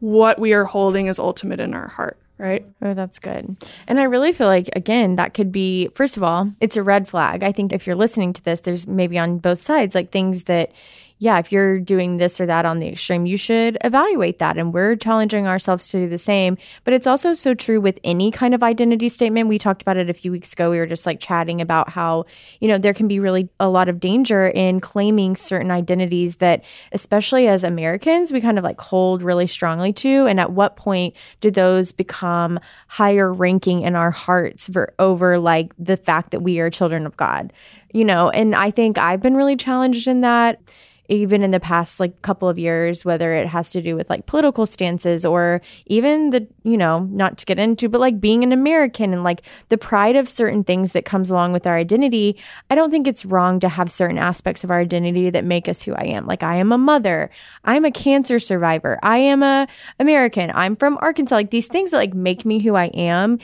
what 0.00 0.40
we 0.40 0.52
are 0.54 0.64
holding 0.64 1.06
as 1.08 1.20
ultimate 1.20 1.60
in 1.60 1.72
our 1.72 1.88
heart 1.88 2.18
right? 2.38 2.66
Oh, 2.82 2.94
that's 2.94 3.18
good. 3.18 3.56
And 3.86 4.00
I 4.00 4.04
really 4.04 4.32
feel 4.32 4.46
like, 4.46 4.68
again, 4.74 5.16
that 5.16 5.34
could 5.34 5.50
be, 5.52 5.88
first 5.94 6.16
of 6.16 6.22
all, 6.22 6.52
it's 6.60 6.76
a 6.76 6.82
red 6.82 7.08
flag. 7.08 7.42
I 7.42 7.52
think 7.52 7.72
if 7.72 7.86
you're 7.86 7.96
listening 7.96 8.32
to 8.34 8.42
this, 8.42 8.60
there's 8.60 8.86
maybe 8.86 9.18
on 9.18 9.38
both 9.38 9.58
sides, 9.58 9.94
like 9.94 10.10
things 10.10 10.44
that 10.44 10.72
yeah, 11.18 11.38
if 11.38 11.50
you're 11.50 11.80
doing 11.80 12.18
this 12.18 12.38
or 12.40 12.46
that 12.46 12.66
on 12.66 12.78
the 12.78 12.88
extreme, 12.88 13.24
you 13.24 13.38
should 13.38 13.78
evaluate 13.82 14.38
that. 14.38 14.58
And 14.58 14.74
we're 14.74 14.96
challenging 14.96 15.46
ourselves 15.46 15.88
to 15.88 16.00
do 16.00 16.08
the 16.08 16.18
same. 16.18 16.58
But 16.84 16.92
it's 16.92 17.06
also 17.06 17.32
so 17.32 17.54
true 17.54 17.80
with 17.80 17.98
any 18.04 18.30
kind 18.30 18.52
of 18.52 18.62
identity 18.62 19.08
statement. 19.08 19.48
We 19.48 19.58
talked 19.58 19.80
about 19.80 19.96
it 19.96 20.10
a 20.10 20.14
few 20.14 20.30
weeks 20.30 20.52
ago. 20.52 20.70
We 20.70 20.78
were 20.78 20.86
just 20.86 21.06
like 21.06 21.18
chatting 21.18 21.62
about 21.62 21.88
how, 21.88 22.26
you 22.60 22.68
know, 22.68 22.76
there 22.76 22.92
can 22.92 23.08
be 23.08 23.18
really 23.18 23.48
a 23.58 23.70
lot 23.70 23.88
of 23.88 23.98
danger 23.98 24.46
in 24.46 24.78
claiming 24.80 25.36
certain 25.36 25.70
identities 25.70 26.36
that, 26.36 26.62
especially 26.92 27.48
as 27.48 27.64
Americans, 27.64 28.30
we 28.30 28.42
kind 28.42 28.58
of 28.58 28.64
like 28.64 28.80
hold 28.80 29.22
really 29.22 29.46
strongly 29.46 29.94
to. 29.94 30.26
And 30.26 30.38
at 30.38 30.52
what 30.52 30.76
point 30.76 31.14
do 31.40 31.50
those 31.50 31.92
become 31.92 32.60
higher 32.88 33.32
ranking 33.32 33.80
in 33.80 33.96
our 33.96 34.10
hearts 34.10 34.68
for, 34.68 34.92
over 34.98 35.38
like 35.38 35.72
the 35.78 35.96
fact 35.96 36.32
that 36.32 36.40
we 36.40 36.60
are 36.60 36.68
children 36.68 37.06
of 37.06 37.16
God? 37.16 37.54
You 37.94 38.04
know, 38.04 38.28
and 38.28 38.54
I 38.54 38.70
think 38.70 38.98
I've 38.98 39.22
been 39.22 39.36
really 39.36 39.56
challenged 39.56 40.06
in 40.06 40.20
that 40.20 40.60
even 41.08 41.42
in 41.42 41.50
the 41.50 41.60
past 41.60 42.00
like 42.00 42.20
couple 42.22 42.48
of 42.48 42.58
years 42.58 43.04
whether 43.04 43.34
it 43.34 43.48
has 43.48 43.70
to 43.70 43.82
do 43.82 43.94
with 43.96 44.08
like 44.10 44.26
political 44.26 44.66
stances 44.66 45.24
or 45.24 45.60
even 45.86 46.30
the 46.30 46.46
you 46.64 46.76
know 46.76 47.00
not 47.10 47.38
to 47.38 47.44
get 47.44 47.58
into 47.58 47.88
but 47.88 48.00
like 48.00 48.20
being 48.20 48.42
an 48.42 48.52
american 48.52 49.12
and 49.12 49.24
like 49.24 49.42
the 49.68 49.78
pride 49.78 50.16
of 50.16 50.28
certain 50.28 50.64
things 50.64 50.92
that 50.92 51.04
comes 51.04 51.30
along 51.30 51.52
with 51.52 51.66
our 51.66 51.76
identity 51.76 52.36
i 52.70 52.74
don't 52.74 52.90
think 52.90 53.06
it's 53.06 53.24
wrong 53.24 53.60
to 53.60 53.68
have 53.68 53.90
certain 53.90 54.18
aspects 54.18 54.64
of 54.64 54.70
our 54.70 54.80
identity 54.80 55.30
that 55.30 55.44
make 55.44 55.68
us 55.68 55.82
who 55.82 55.94
i 55.94 56.04
am. 56.04 56.26
Like 56.26 56.42
i 56.42 56.56
am 56.56 56.72
a 56.72 56.78
mother. 56.78 57.30
I'm 57.64 57.84
a 57.84 57.90
cancer 57.90 58.38
survivor. 58.38 58.98
I 59.02 59.18
am 59.18 59.42
a 59.42 59.66
american. 59.98 60.50
I'm 60.54 60.76
from 60.76 60.98
arkansas. 61.00 61.36
Like 61.36 61.50
these 61.50 61.68
things 61.68 61.90
that 61.90 61.98
like 61.98 62.14
make 62.14 62.44
me 62.44 62.60
who 62.60 62.74
i 62.74 62.86
am 62.86 63.38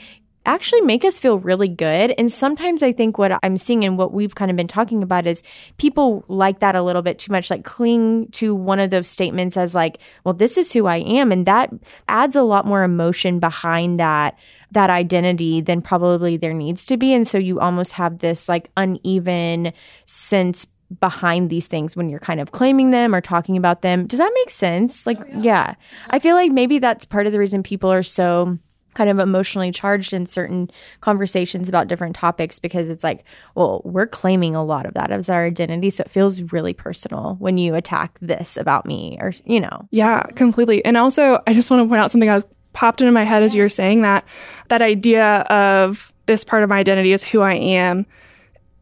actually 0.45 0.81
make 0.81 1.05
us 1.05 1.19
feel 1.19 1.39
really 1.39 1.67
good. 1.67 2.13
And 2.17 2.31
sometimes 2.31 2.83
I 2.83 2.91
think 2.91 3.17
what 3.17 3.39
I'm 3.43 3.57
seeing 3.57 3.85
and 3.85 3.97
what 3.97 4.13
we've 4.13 4.35
kind 4.35 4.51
of 4.51 4.57
been 4.57 4.67
talking 4.67 5.01
about 5.01 5.25
is 5.25 5.43
people 5.77 6.25
like 6.27 6.59
that 6.59 6.75
a 6.75 6.83
little 6.83 7.01
bit 7.01 7.19
too 7.19 7.31
much, 7.31 7.49
like 7.49 7.63
cling 7.63 8.27
to 8.31 8.53
one 8.53 8.79
of 8.79 8.89
those 8.89 9.07
statements 9.07 9.55
as 9.55 9.73
like, 9.73 9.99
well, 10.23 10.33
this 10.33 10.57
is 10.57 10.73
who 10.73 10.85
I 10.85 10.97
am. 10.97 11.31
And 11.31 11.45
that 11.45 11.71
adds 12.07 12.35
a 12.35 12.43
lot 12.43 12.65
more 12.65 12.83
emotion 12.83 13.39
behind 13.39 13.99
that 13.99 14.37
that 14.71 14.89
identity 14.89 15.61
than 15.61 15.81
probably 15.81 16.35
there 16.35 16.53
needs 16.53 16.85
to 16.87 16.97
be. 16.97 17.13
And 17.13 17.27
so 17.27 17.37
you 17.37 17.59
almost 17.59 17.93
have 17.93 18.19
this 18.19 18.49
like 18.49 18.71
uneven 18.75 19.71
sense 20.05 20.65
behind 20.99 21.49
these 21.49 21.67
things 21.67 21.95
when 21.95 22.09
you're 22.09 22.19
kind 22.19 22.39
of 22.39 22.51
claiming 22.51 22.91
them 22.91 23.15
or 23.15 23.21
talking 23.21 23.55
about 23.57 23.81
them. 23.81 24.07
Does 24.07 24.19
that 24.19 24.31
make 24.33 24.49
sense? 24.49 25.05
Like, 25.05 25.19
oh, 25.19 25.25
yeah. 25.29 25.41
yeah. 25.41 25.75
I 26.09 26.19
feel 26.19 26.35
like 26.35 26.51
maybe 26.51 26.79
that's 26.79 27.05
part 27.05 27.25
of 27.27 27.33
the 27.33 27.39
reason 27.39 27.63
people 27.63 27.91
are 27.91 28.03
so 28.03 28.57
kind 28.93 29.09
of 29.09 29.19
emotionally 29.19 29.71
charged 29.71 30.13
in 30.13 30.25
certain 30.25 30.69
conversations 31.01 31.69
about 31.69 31.87
different 31.87 32.15
topics 32.15 32.59
because 32.59 32.89
it's 32.89 33.03
like, 33.03 33.23
well, 33.55 33.81
we're 33.83 34.07
claiming 34.07 34.55
a 34.55 34.63
lot 34.63 34.85
of 34.85 34.93
that 34.93 35.11
as 35.11 35.29
our 35.29 35.45
identity. 35.45 35.89
So 35.89 36.03
it 36.03 36.11
feels 36.11 36.53
really 36.53 36.73
personal 36.73 37.35
when 37.39 37.57
you 37.57 37.75
attack 37.75 38.17
this 38.21 38.57
about 38.57 38.85
me 38.85 39.17
or, 39.19 39.33
you 39.45 39.59
know. 39.59 39.87
Yeah, 39.91 40.23
completely. 40.35 40.83
And 40.85 40.97
also, 40.97 41.41
I 41.47 41.53
just 41.53 41.69
want 41.69 41.83
to 41.83 41.89
point 41.89 42.01
out 42.01 42.11
something 42.11 42.29
I 42.29 42.35
was 42.35 42.45
popped 42.73 43.01
into 43.01 43.11
my 43.11 43.23
head 43.23 43.43
as 43.43 43.53
you 43.55 43.61
were 43.61 43.69
saying 43.69 44.01
that 44.01 44.25
that 44.69 44.81
idea 44.81 45.41
of 45.41 46.11
this 46.25 46.43
part 46.43 46.63
of 46.63 46.69
my 46.69 46.79
identity 46.79 47.11
is 47.11 47.23
who 47.23 47.41
I 47.41 47.53
am. 47.53 48.05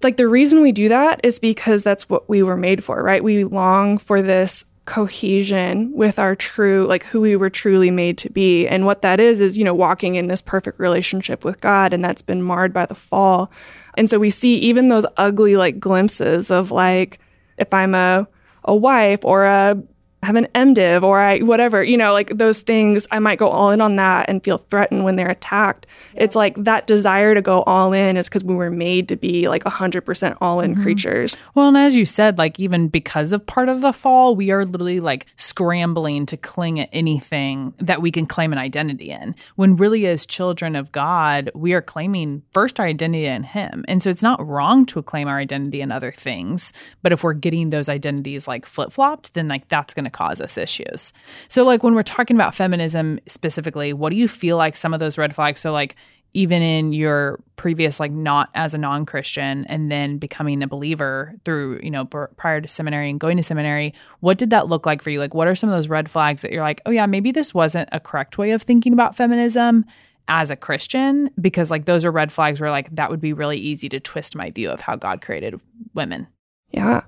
Like 0.03 0.17
the 0.17 0.27
reason 0.27 0.61
we 0.61 0.71
do 0.71 0.89
that 0.89 1.19
is 1.23 1.39
because 1.39 1.83
that's 1.83 2.09
what 2.09 2.27
we 2.29 2.41
were 2.41 2.57
made 2.57 2.83
for, 2.83 3.03
right? 3.03 3.23
We 3.23 3.43
long 3.43 3.97
for 3.97 4.21
this 4.21 4.65
cohesion 4.91 5.89
with 5.93 6.19
our 6.19 6.35
true 6.35 6.85
like 6.85 7.05
who 7.05 7.21
we 7.21 7.37
were 7.37 7.49
truly 7.49 7.89
made 7.89 8.17
to 8.17 8.29
be. 8.29 8.67
And 8.67 8.85
what 8.85 9.03
that 9.03 9.21
is 9.21 9.39
is 9.39 9.57
you 9.57 9.63
know 9.63 9.73
walking 9.73 10.15
in 10.15 10.27
this 10.27 10.41
perfect 10.41 10.81
relationship 10.81 11.45
with 11.45 11.61
God 11.61 11.93
and 11.93 12.03
that's 12.03 12.21
been 12.21 12.43
marred 12.43 12.73
by 12.73 12.85
the 12.85 12.93
fall. 12.93 13.49
And 13.95 14.09
so 14.09 14.19
we 14.19 14.29
see 14.29 14.57
even 14.57 14.89
those 14.89 15.05
ugly 15.15 15.55
like 15.55 15.79
glimpses 15.79 16.51
of 16.51 16.71
like 16.71 17.19
if 17.57 17.73
I'm 17.73 17.95
a 17.95 18.27
a 18.65 18.75
wife 18.75 19.23
or 19.23 19.45
a 19.45 19.81
have 20.23 20.35
an 20.35 20.47
MDiv 20.53 21.03
or 21.03 21.19
I 21.19 21.39
whatever, 21.39 21.83
you 21.83 21.97
know, 21.97 22.13
like 22.13 22.37
those 22.37 22.61
things, 22.61 23.07
I 23.11 23.19
might 23.19 23.39
go 23.39 23.49
all 23.49 23.71
in 23.71 23.81
on 23.81 23.95
that 23.95 24.29
and 24.29 24.43
feel 24.43 24.59
threatened 24.59 25.03
when 25.03 25.15
they're 25.15 25.29
attacked. 25.29 25.87
Yeah. 26.13 26.23
It's 26.23 26.35
like 26.35 26.55
that 26.63 26.87
desire 26.87 27.33
to 27.33 27.41
go 27.41 27.63
all 27.63 27.93
in 27.93 28.17
is 28.17 28.29
because 28.29 28.43
we 28.43 28.53
were 28.53 28.69
made 28.69 29.09
to 29.09 29.15
be 29.15 29.47
like 29.47 29.63
100% 29.63 30.37
all 30.41 30.59
in 30.59 30.73
mm-hmm. 30.73 30.83
creatures. 30.83 31.35
Well, 31.55 31.67
and 31.67 31.77
as 31.77 31.95
you 31.95 32.05
said, 32.05 32.37
like 32.37 32.59
even 32.59 32.87
because 32.87 33.31
of 33.31 33.45
part 33.45 33.69
of 33.69 33.81
the 33.81 33.93
fall, 33.93 34.35
we 34.35 34.51
are 34.51 34.65
literally 34.65 34.99
like 34.99 35.25
scrambling 35.37 36.25
to 36.27 36.37
cling 36.37 36.79
at 36.79 36.89
anything 36.91 37.73
that 37.79 38.01
we 38.01 38.11
can 38.11 38.25
claim 38.25 38.51
an 38.51 38.59
identity 38.59 39.09
in. 39.09 39.35
When 39.55 39.75
really, 39.75 40.05
as 40.05 40.25
children 40.25 40.75
of 40.75 40.91
God, 40.91 41.49
we 41.55 41.73
are 41.73 41.81
claiming 41.81 42.43
first 42.51 42.79
our 42.79 42.85
identity 42.85 43.25
in 43.25 43.43
Him. 43.43 43.85
And 43.87 44.03
so 44.03 44.09
it's 44.09 44.21
not 44.21 44.45
wrong 44.45 44.85
to 44.87 45.01
claim 45.01 45.27
our 45.27 45.39
identity 45.39 45.81
in 45.81 45.91
other 45.91 46.11
things. 46.11 46.73
But 47.01 47.11
if 47.11 47.23
we're 47.23 47.33
getting 47.33 47.69
those 47.69 47.89
identities 47.89 48.47
like 48.47 48.65
flip 48.65 48.91
flopped, 48.91 49.33
then 49.33 49.47
like 49.47 49.67
that's 49.67 49.93
going 49.93 50.05
to 50.05 50.10
cause 50.11 50.41
us 50.41 50.57
issues. 50.57 51.13
So, 51.47 51.63
like, 51.63 51.83
when 51.83 51.95
we're 51.95 52.03
talking 52.03 52.35
about 52.35 52.55
feminism 52.55 53.19
specifically, 53.27 53.93
what 53.93 54.11
do 54.11 54.17
you 54.17 54.27
feel 54.27 54.57
like 54.57 54.75
some 54.75 54.93
of 54.93 54.99
those 54.99 55.17
red 55.17 55.35
flags? 55.35 55.59
So, 55.59 55.71
like, 55.71 55.95
even 56.33 56.61
in 56.61 56.93
your 56.93 57.41
previous, 57.57 57.99
like, 57.99 58.11
not 58.11 58.49
as 58.55 58.73
a 58.73 58.77
non 58.77 59.05
Christian 59.05 59.65
and 59.65 59.91
then 59.91 60.17
becoming 60.17 60.63
a 60.63 60.67
believer 60.67 61.35
through, 61.43 61.81
you 61.83 61.91
know, 61.91 62.05
prior 62.05 62.61
to 62.61 62.67
seminary 62.67 63.09
and 63.09 63.19
going 63.19 63.37
to 63.37 63.43
seminary, 63.43 63.93
what 64.21 64.37
did 64.37 64.49
that 64.51 64.67
look 64.67 64.85
like 64.85 65.01
for 65.01 65.09
you? 65.09 65.19
Like, 65.19 65.33
what 65.33 65.47
are 65.47 65.55
some 65.55 65.69
of 65.69 65.75
those 65.75 65.89
red 65.89 66.09
flags 66.09 66.41
that 66.41 66.51
you're 66.51 66.63
like, 66.63 66.81
oh, 66.85 66.91
yeah, 66.91 67.05
maybe 67.05 67.31
this 67.31 67.53
wasn't 67.53 67.89
a 67.91 67.99
correct 67.99 68.37
way 68.37 68.51
of 68.51 68.61
thinking 68.61 68.93
about 68.93 69.15
feminism? 69.15 69.85
as 70.27 70.51
a 70.51 70.55
Christian 70.55 71.29
because 71.39 71.71
like 71.71 71.85
those 71.85 72.05
are 72.05 72.11
red 72.11 72.31
flags 72.31 72.61
where 72.61 72.71
like 72.71 72.93
that 72.95 73.09
would 73.09 73.19
be 73.19 73.33
really 73.33 73.57
easy 73.57 73.89
to 73.89 73.99
twist 73.99 74.35
my 74.35 74.51
view 74.51 74.69
of 74.69 74.79
how 74.79 74.95
God 74.95 75.21
created 75.21 75.59
women. 75.93 76.27
Yeah. 76.69 77.01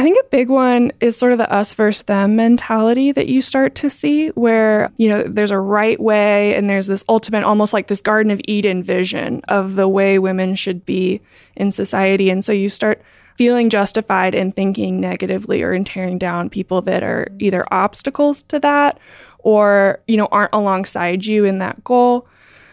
I 0.00 0.02
think 0.02 0.16
a 0.18 0.28
big 0.30 0.48
one 0.48 0.92
is 1.00 1.18
sort 1.18 1.32
of 1.32 1.36
the 1.36 1.52
us 1.52 1.74
versus 1.74 2.06
them 2.06 2.34
mentality 2.34 3.12
that 3.12 3.26
you 3.26 3.42
start 3.42 3.74
to 3.74 3.90
see, 3.90 4.28
where, 4.28 4.90
you 4.96 5.10
know, 5.10 5.24
there's 5.24 5.50
a 5.50 5.58
right 5.58 6.00
way 6.00 6.54
and 6.54 6.70
there's 6.70 6.86
this 6.86 7.04
ultimate, 7.06 7.44
almost 7.44 7.74
like 7.74 7.88
this 7.88 8.00
Garden 8.00 8.32
of 8.32 8.40
Eden 8.44 8.82
vision 8.82 9.42
of 9.48 9.74
the 9.74 9.86
way 9.86 10.18
women 10.18 10.54
should 10.54 10.86
be 10.86 11.20
in 11.54 11.70
society. 11.70 12.30
And 12.30 12.42
so 12.42 12.50
you 12.50 12.70
start 12.70 13.02
feeling 13.36 13.68
justified 13.68 14.34
in 14.34 14.52
thinking 14.52 15.02
negatively 15.02 15.62
or 15.62 15.74
in 15.74 15.84
tearing 15.84 16.16
down 16.16 16.48
people 16.48 16.80
that 16.80 17.02
are 17.02 17.28
either 17.38 17.66
obstacles 17.70 18.42
to 18.44 18.58
that 18.60 18.98
or, 19.40 20.00
you 20.06 20.16
know, 20.16 20.28
aren't 20.32 20.54
alongside 20.54 21.26
you 21.26 21.44
in 21.44 21.58
that 21.58 21.84
goal. 21.84 22.26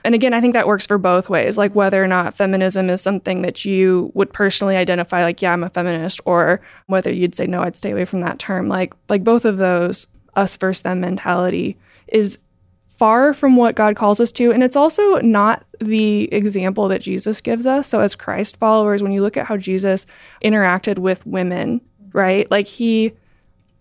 And 0.08 0.16
again, 0.16 0.34
I 0.34 0.40
think 0.40 0.54
that 0.54 0.68
works 0.68 0.86
for 0.86 0.98
both 0.98 1.30
ways, 1.30 1.58
like 1.58 1.76
whether 1.76 2.02
or 2.02 2.08
not 2.08 2.34
feminism 2.34 2.90
is 2.90 3.02
something 3.02 3.42
that 3.42 3.66
you 3.66 4.10
would 4.14 4.32
personally 4.32 4.78
identify 4.78 5.22
like 5.22 5.42
yeah, 5.42 5.52
I'm 5.52 5.66
a 5.66 5.70
feminist 5.70 6.22
or 6.24 6.62
whether 6.86 7.12
you'd 7.12 7.36
say 7.36 7.46
no, 7.46 7.62
I'd 7.62 7.76
stay 7.76 7.92
away 7.92 8.06
from 8.06 8.22
that 8.22 8.40
term. 8.40 8.70
Like 8.70 8.94
like 9.10 9.26
both 9.26 9.44
of 9.44 9.58
those 9.58 10.08
us 10.38 10.56
versus 10.56 10.84
them 10.84 11.02
mentality 11.02 11.76
is 12.08 12.40
far 12.88 13.34
from 13.34 13.58
what 13.58 13.76
God 13.76 13.98
calls 13.98 14.22
us 14.22 14.32
to. 14.32 14.54
And 14.54 14.64
it's 14.64 14.78
also 14.78 15.18
not 15.18 15.66
the 15.82 16.34
example 16.34 16.88
that 16.88 17.02
Jesus 17.02 17.42
gives 17.42 17.66
us. 17.66 17.90
So, 17.90 18.00
as 18.00 18.16
Christ 18.16 18.56
followers, 18.56 19.04
when 19.04 19.12
you 19.12 19.22
look 19.22 19.36
at 19.36 19.46
how 19.46 19.58
Jesus 19.58 20.06
interacted 20.42 21.00
with 21.00 21.26
women, 21.28 21.82
right? 22.14 22.50
Like 22.50 22.68
he 22.68 23.12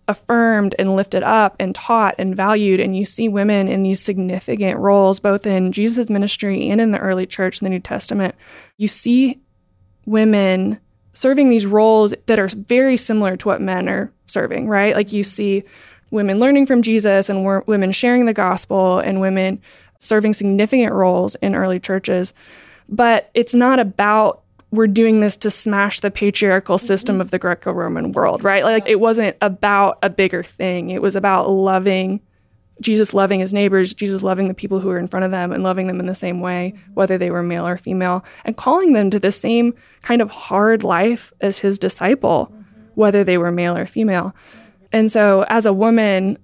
affirmed 0.07 0.73
and 0.79 0.95
lifted 0.95 1.23
up 1.23 1.55
and 1.59 1.75
taught 1.75 2.15
and 2.17 2.35
valued. 2.35 2.79
And 2.79 2.95
you 2.95 3.05
see 3.05 3.27
women 3.27 3.67
in 3.67 3.83
these 3.83 4.01
significant 4.01 4.79
roles, 4.79 5.19
both 5.19 5.45
in 5.45 5.71
Jesus' 5.71 6.09
ministry 6.09 6.69
and 6.69 6.79
in 6.79 6.91
the 6.91 6.99
early 6.99 7.25
church 7.25 7.61
in 7.61 7.65
the 7.65 7.69
New 7.69 7.79
Testament. 7.79 8.35
You 8.77 8.87
see 8.87 9.41
women 10.05 10.79
serving 11.13 11.49
these 11.49 11.65
roles 11.65 12.13
that 12.27 12.39
are 12.39 12.47
very 12.47 12.95
similar 12.95 13.35
to 13.37 13.47
what 13.47 13.61
men 13.61 13.89
are 13.89 14.11
serving, 14.27 14.67
right? 14.67 14.95
Like 14.95 15.11
you 15.11 15.23
see 15.23 15.63
women 16.11 16.39
learning 16.39 16.65
from 16.65 16.81
Jesus 16.81 17.29
and 17.29 17.43
women 17.67 17.91
sharing 17.91 18.25
the 18.25 18.33
gospel 18.33 18.99
and 18.99 19.19
women 19.19 19.61
serving 19.99 20.33
significant 20.33 20.93
roles 20.93 21.35
in 21.35 21.55
early 21.55 21.79
churches. 21.79 22.33
But 22.87 23.29
it's 23.33 23.53
not 23.53 23.79
about 23.79 24.43
we're 24.77 24.87
doing 24.87 25.19
this 25.19 25.35
to 25.37 25.51
smash 25.51 25.99
the 25.99 26.11
patriarchal 26.11 26.77
system 26.77 27.19
of 27.19 27.31
the 27.31 27.39
Greco 27.39 27.71
Roman 27.71 28.11
world, 28.11 28.43
right? 28.43 28.63
Like 28.63 28.83
it 28.87 28.99
wasn't 28.99 29.35
about 29.41 29.97
a 30.03 30.09
bigger 30.09 30.43
thing. 30.43 30.91
It 30.91 31.01
was 31.01 31.15
about 31.15 31.49
loving 31.49 32.21
Jesus 32.79 33.13
loving 33.13 33.39
his 33.39 33.53
neighbors, 33.53 33.93
Jesus 33.93 34.21
loving 34.21 34.47
the 34.47 34.53
people 34.53 34.79
who 34.79 34.89
were 34.89 34.99
in 34.99 35.07
front 35.07 35.25
of 35.25 35.31
them 35.31 35.51
and 35.51 35.63
loving 35.63 35.87
them 35.87 35.99
in 35.99 36.05
the 36.05 36.15
same 36.15 36.41
way, 36.41 36.75
whether 36.93 37.17
they 37.17 37.31
were 37.31 37.41
male 37.41 37.65
or 37.65 37.77
female, 37.77 38.23
and 38.45 38.55
calling 38.55 38.93
them 38.93 39.09
to 39.09 39.19
the 39.19 39.31
same 39.31 39.73
kind 40.03 40.21
of 40.21 40.29
hard 40.29 40.83
life 40.83 41.33
as 41.41 41.57
his 41.57 41.79
disciple, 41.79 42.53
whether 42.93 43.23
they 43.23 43.37
were 43.37 43.51
male 43.51 43.75
or 43.75 43.87
female. 43.87 44.35
And 44.91 45.11
so 45.11 45.43
as 45.49 45.65
a 45.65 45.73
woman, 45.73 46.37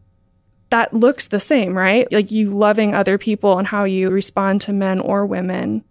that 0.70 0.92
looks 0.92 1.28
the 1.28 1.40
same, 1.40 1.78
right? 1.78 2.12
Like 2.12 2.32
you 2.32 2.50
loving 2.50 2.96
other 2.96 3.20
people 3.20 3.60
and 3.60 3.68
how 3.68 3.84
you 3.84 4.10
respond 4.10 4.62
to 4.62 4.74
men 4.74 5.00
or 5.00 5.26
women. 5.26 5.84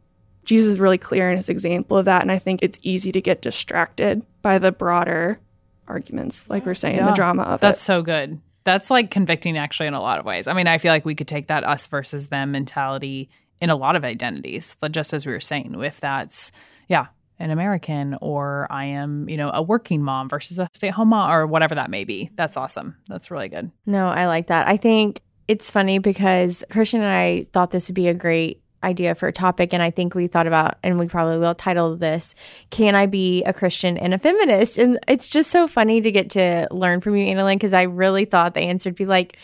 Jesus 0.45 0.75
is 0.75 0.81
really 0.81 0.99
clear 0.99 1.31
in 1.31 1.37
his 1.37 1.49
example 1.49 1.97
of 1.97 2.07
that. 2.07 2.23
And 2.23 2.33
I 2.33 2.39
think 2.39 2.63
it's 2.63 2.79
easy 2.83 3.13
to 3.13 3.21
get 3.21 3.43
distracted 3.43 4.23
by 4.43 4.59
the 4.59 4.73
broader 4.73 5.39
arguments, 5.87 6.49
like 6.49 6.67
we're 6.67 6.75
saying, 6.75 6.97
yeah. 6.97 7.07
the 7.07 7.15
drama 7.15 7.43
of 7.43 7.61
That's 7.61 7.81
it. 7.81 7.85
so 7.85 8.03
good. 8.03 8.41
That's 8.65 8.91
like 8.91 9.11
convicting 9.11 9.59
actually 9.59 9.89
in 9.89 9.95
a 9.95 10.01
lot 10.01 10.19
of 10.19 10.25
ways. 10.25 10.47
I 10.47 10.53
mean, 10.53 10.67
I 10.67 10.79
feel 10.79 10.93
like 10.93 11.05
we 11.05 11.15
could 11.15 11.29
take 11.29 11.49
that 11.49 11.65
us 11.65 11.87
versus 11.87 12.29
them 12.29 12.53
mentality 12.53 13.29
in 13.61 13.71
a 13.71 13.77
lot 13.77 13.97
of 13.97 14.05
identities, 14.05 14.77
but 14.81 14.93
just 14.93 15.13
as 15.13 15.27
we 15.27 15.33
were 15.33 15.41
saying, 15.41 15.81
if 15.83 16.01
that's, 16.01 16.51
yeah, 16.89 17.07
an 17.39 17.51
American 17.51 18.17
or 18.21 18.69
I 18.71 18.87
am, 18.87 19.29
you 19.29 19.37
know, 19.37 19.51
a 19.53 19.63
working 19.63 20.03
mom 20.03 20.29
versus 20.29 20.59
a 20.59 20.69
stay 20.75 20.89
at 20.89 20.95
home 20.95 21.09
mom 21.09 21.31
or 21.31 21.47
whatever 21.47 21.75
that 21.75 21.91
may 21.91 22.05
be. 22.05 22.31
That's 22.37 22.57
awesome. 22.57 22.97
That's 23.09 23.31
really 23.31 23.49
good. 23.49 23.71
No, 23.85 24.07
I 24.07 24.27
like 24.27 24.47
that. 24.47 24.69
I 24.69 24.77
think 24.77 25.21
it's 25.49 25.71
funny 25.71 25.99
because 25.99 26.65
Christian 26.71 27.01
and 27.01 27.13
I 27.13 27.47
thought 27.53 27.73
this 27.73 27.89
would 27.89 27.97
be 27.97 28.09
a 28.09 28.15
great 28.15 28.62
idea 28.83 29.15
for 29.15 29.29
a 29.29 29.33
topic 29.33 29.73
and 29.73 29.83
I 29.83 29.91
think 29.91 30.15
we 30.15 30.27
thought 30.27 30.47
about 30.47 30.79
and 30.83 30.99
we 30.99 31.07
probably 31.07 31.39
will 31.39 31.55
title 31.55 31.97
this 31.97 32.35
Can 32.71 32.95
I 32.95 33.07
be 33.07 33.43
a 33.45 33.53
Christian 33.53 33.97
and 33.97 34.15
a 34.15 34.19
feminist? 34.19 34.79
And 34.79 34.99
it's 35.09 35.29
just 35.29 35.51
so 35.51 35.67
funny 35.69 36.01
to 36.01 36.11
get 36.11 36.31
to 36.31 36.69
learn 36.71 37.01
from 37.01 37.17
you, 37.17 37.27
Anna 37.27 37.45
Lynne, 37.45 37.59
because 37.59 37.73
I 37.73 37.83
really 37.83 38.25
thought 38.25 38.55
the 38.55 38.61
answer 38.61 38.91
would 38.91 38.97
be 38.97 39.07
like, 39.07 39.37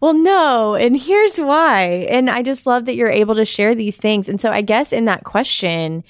well, 0.00 0.14
no, 0.14 0.74
and 0.74 0.96
here's 0.96 1.38
why. 1.38 2.06
And 2.10 2.28
I 2.28 2.42
just 2.42 2.66
love 2.66 2.86
that 2.86 2.96
you're 2.96 3.08
able 3.08 3.36
to 3.36 3.44
share 3.44 3.72
these 3.74 3.98
things. 3.98 4.28
And 4.28 4.40
so 4.40 4.50
I 4.50 4.60
guess 4.60 4.92
in 4.92 5.04
that 5.04 5.22
question, 5.22 6.02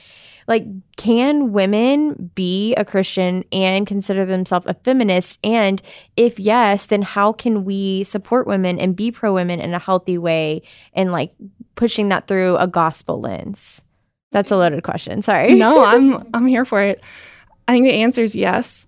like, 0.48 0.64
can 0.96 1.52
women 1.52 2.30
be 2.34 2.74
a 2.74 2.84
Christian 2.84 3.44
and 3.52 3.86
consider 3.86 4.24
themselves 4.24 4.66
a 4.66 4.74
feminist? 4.74 5.38
And 5.44 5.82
if 6.16 6.38
yes, 6.38 6.86
then 6.86 7.02
how 7.02 7.32
can 7.32 7.64
we 7.64 8.02
support 8.04 8.46
women 8.46 8.78
and 8.78 8.96
be 8.96 9.10
pro 9.10 9.32
women 9.34 9.60
in 9.60 9.74
a 9.74 9.78
healthy 9.78 10.18
way 10.18 10.62
and 10.94 11.12
like 11.12 11.34
pushing 11.74 12.08
that 12.08 12.26
through 12.26 12.56
a 12.56 12.66
gospel 12.66 13.20
lens? 13.20 13.84
That's 14.30 14.50
a 14.50 14.56
loaded 14.56 14.82
question. 14.82 15.22
Sorry. 15.22 15.54
no, 15.54 15.84
I'm 15.84 16.28
I'm 16.34 16.46
here 16.46 16.64
for 16.64 16.80
it. 16.80 17.00
I 17.68 17.72
think 17.72 17.84
the 17.84 17.92
answer 17.92 18.22
is 18.22 18.34
yes. 18.34 18.86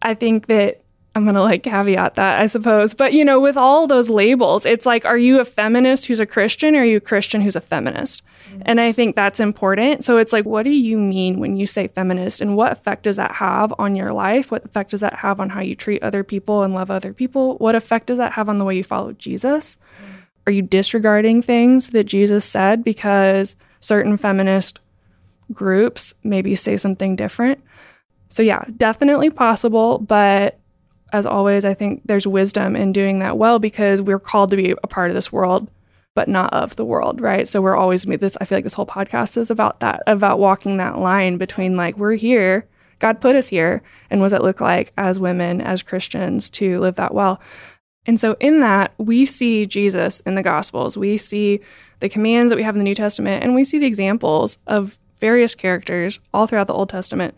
I 0.00 0.14
think 0.14 0.46
that 0.46 0.82
I'm 1.14 1.24
going 1.24 1.34
to 1.34 1.42
like 1.42 1.62
caveat 1.62 2.14
that, 2.14 2.40
I 2.40 2.46
suppose. 2.46 2.94
But, 2.94 3.12
you 3.12 3.24
know, 3.24 3.38
with 3.38 3.56
all 3.56 3.86
those 3.86 4.08
labels, 4.08 4.64
it's 4.64 4.86
like, 4.86 5.04
are 5.04 5.18
you 5.18 5.40
a 5.40 5.44
feminist 5.44 6.06
who's 6.06 6.20
a 6.20 6.26
Christian 6.26 6.74
or 6.74 6.80
are 6.80 6.84
you 6.84 6.96
a 6.96 7.00
Christian 7.00 7.42
who's 7.42 7.56
a 7.56 7.60
feminist? 7.60 8.22
Mm-hmm. 8.50 8.62
And 8.64 8.80
I 8.80 8.92
think 8.92 9.14
that's 9.14 9.38
important. 9.38 10.04
So 10.04 10.16
it's 10.16 10.32
like, 10.32 10.46
what 10.46 10.62
do 10.62 10.70
you 10.70 10.96
mean 10.96 11.38
when 11.38 11.56
you 11.56 11.66
say 11.66 11.86
feminist? 11.86 12.40
And 12.40 12.56
what 12.56 12.72
effect 12.72 13.02
does 13.02 13.16
that 13.16 13.32
have 13.32 13.74
on 13.78 13.94
your 13.94 14.12
life? 14.12 14.50
What 14.50 14.64
effect 14.64 14.92
does 14.92 15.02
that 15.02 15.16
have 15.16 15.38
on 15.38 15.50
how 15.50 15.60
you 15.60 15.76
treat 15.76 16.02
other 16.02 16.24
people 16.24 16.62
and 16.62 16.72
love 16.74 16.90
other 16.90 17.12
people? 17.12 17.56
What 17.58 17.74
effect 17.74 18.06
does 18.06 18.18
that 18.18 18.32
have 18.32 18.48
on 18.48 18.56
the 18.56 18.64
way 18.64 18.76
you 18.76 18.84
follow 18.84 19.12
Jesus? 19.12 19.76
Mm-hmm. 19.76 20.11
Are 20.46 20.52
you 20.52 20.62
disregarding 20.62 21.42
things 21.42 21.90
that 21.90 22.04
Jesus 22.04 22.44
said 22.44 22.82
because 22.82 23.56
certain 23.80 24.16
feminist 24.16 24.80
groups 25.52 26.14
maybe 26.24 26.54
say 26.54 26.76
something 26.76 27.16
different? 27.16 27.62
So, 28.28 28.42
yeah, 28.42 28.64
definitely 28.76 29.30
possible. 29.30 29.98
But 29.98 30.58
as 31.12 31.26
always, 31.26 31.64
I 31.64 31.74
think 31.74 32.02
there's 32.06 32.26
wisdom 32.26 32.74
in 32.74 32.92
doing 32.92 33.18
that 33.18 33.36
well 33.36 33.58
because 33.58 34.00
we're 34.00 34.18
called 34.18 34.50
to 34.50 34.56
be 34.56 34.74
a 34.82 34.86
part 34.86 35.10
of 35.10 35.14
this 35.14 35.30
world 35.30 35.68
but 36.14 36.28
not 36.28 36.52
of 36.52 36.76
the 36.76 36.84
world, 36.84 37.20
right? 37.20 37.48
So 37.48 37.60
we're 37.60 37.76
always 37.76 38.04
this. 38.04 38.36
I 38.40 38.44
feel 38.44 38.58
like 38.58 38.64
this 38.64 38.74
whole 38.74 38.86
podcast 38.86 39.36
is 39.36 39.50
about 39.50 39.80
that, 39.80 40.02
about 40.06 40.38
walking 40.38 40.76
that 40.76 40.98
line 40.98 41.38
between 41.38 41.76
like 41.76 41.96
we're 41.96 42.14
here, 42.14 42.66
God 42.98 43.20
put 43.20 43.34
us 43.34 43.48
here, 43.48 43.82
and 44.10 44.20
what 44.20 44.26
does 44.26 44.34
it 44.34 44.42
look 44.42 44.60
like 44.60 44.92
as 44.96 45.18
women, 45.18 45.60
as 45.60 45.82
Christians, 45.82 46.50
to 46.50 46.78
live 46.80 46.96
that 46.96 47.14
well? 47.14 47.40
And 48.06 48.18
so 48.18 48.36
in 48.40 48.60
that, 48.60 48.92
we 48.98 49.26
see 49.26 49.66
Jesus 49.66 50.20
in 50.20 50.34
the 50.34 50.42
Gospels. 50.42 50.96
We 50.96 51.16
see 51.16 51.60
the 52.00 52.08
commands 52.08 52.50
that 52.50 52.56
we 52.56 52.64
have 52.64 52.74
in 52.74 52.80
the 52.80 52.84
New 52.84 52.94
Testament, 52.94 53.44
and 53.44 53.54
we 53.54 53.64
see 53.64 53.78
the 53.78 53.86
examples 53.86 54.58
of 54.66 54.98
various 55.20 55.54
characters 55.54 56.18
all 56.34 56.46
throughout 56.46 56.66
the 56.66 56.74
Old 56.74 56.88
Testament 56.88 57.34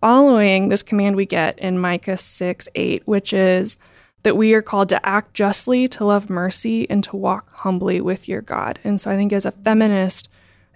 following 0.00 0.68
this 0.68 0.82
command 0.82 1.16
we 1.16 1.26
get 1.26 1.58
in 1.58 1.78
Micah 1.78 2.16
6 2.16 2.68
8, 2.74 3.02
which 3.06 3.32
is 3.32 3.76
that 4.22 4.36
we 4.36 4.52
are 4.54 4.62
called 4.62 4.88
to 4.88 5.06
act 5.06 5.34
justly, 5.34 5.88
to 5.88 6.04
love 6.04 6.28
mercy, 6.28 6.88
and 6.90 7.02
to 7.04 7.16
walk 7.16 7.52
humbly 7.52 8.00
with 8.00 8.28
your 8.28 8.42
God. 8.42 8.78
And 8.84 9.00
so 9.00 9.10
I 9.10 9.16
think 9.16 9.32
as 9.32 9.46
a 9.46 9.52
feminist, 9.52 10.28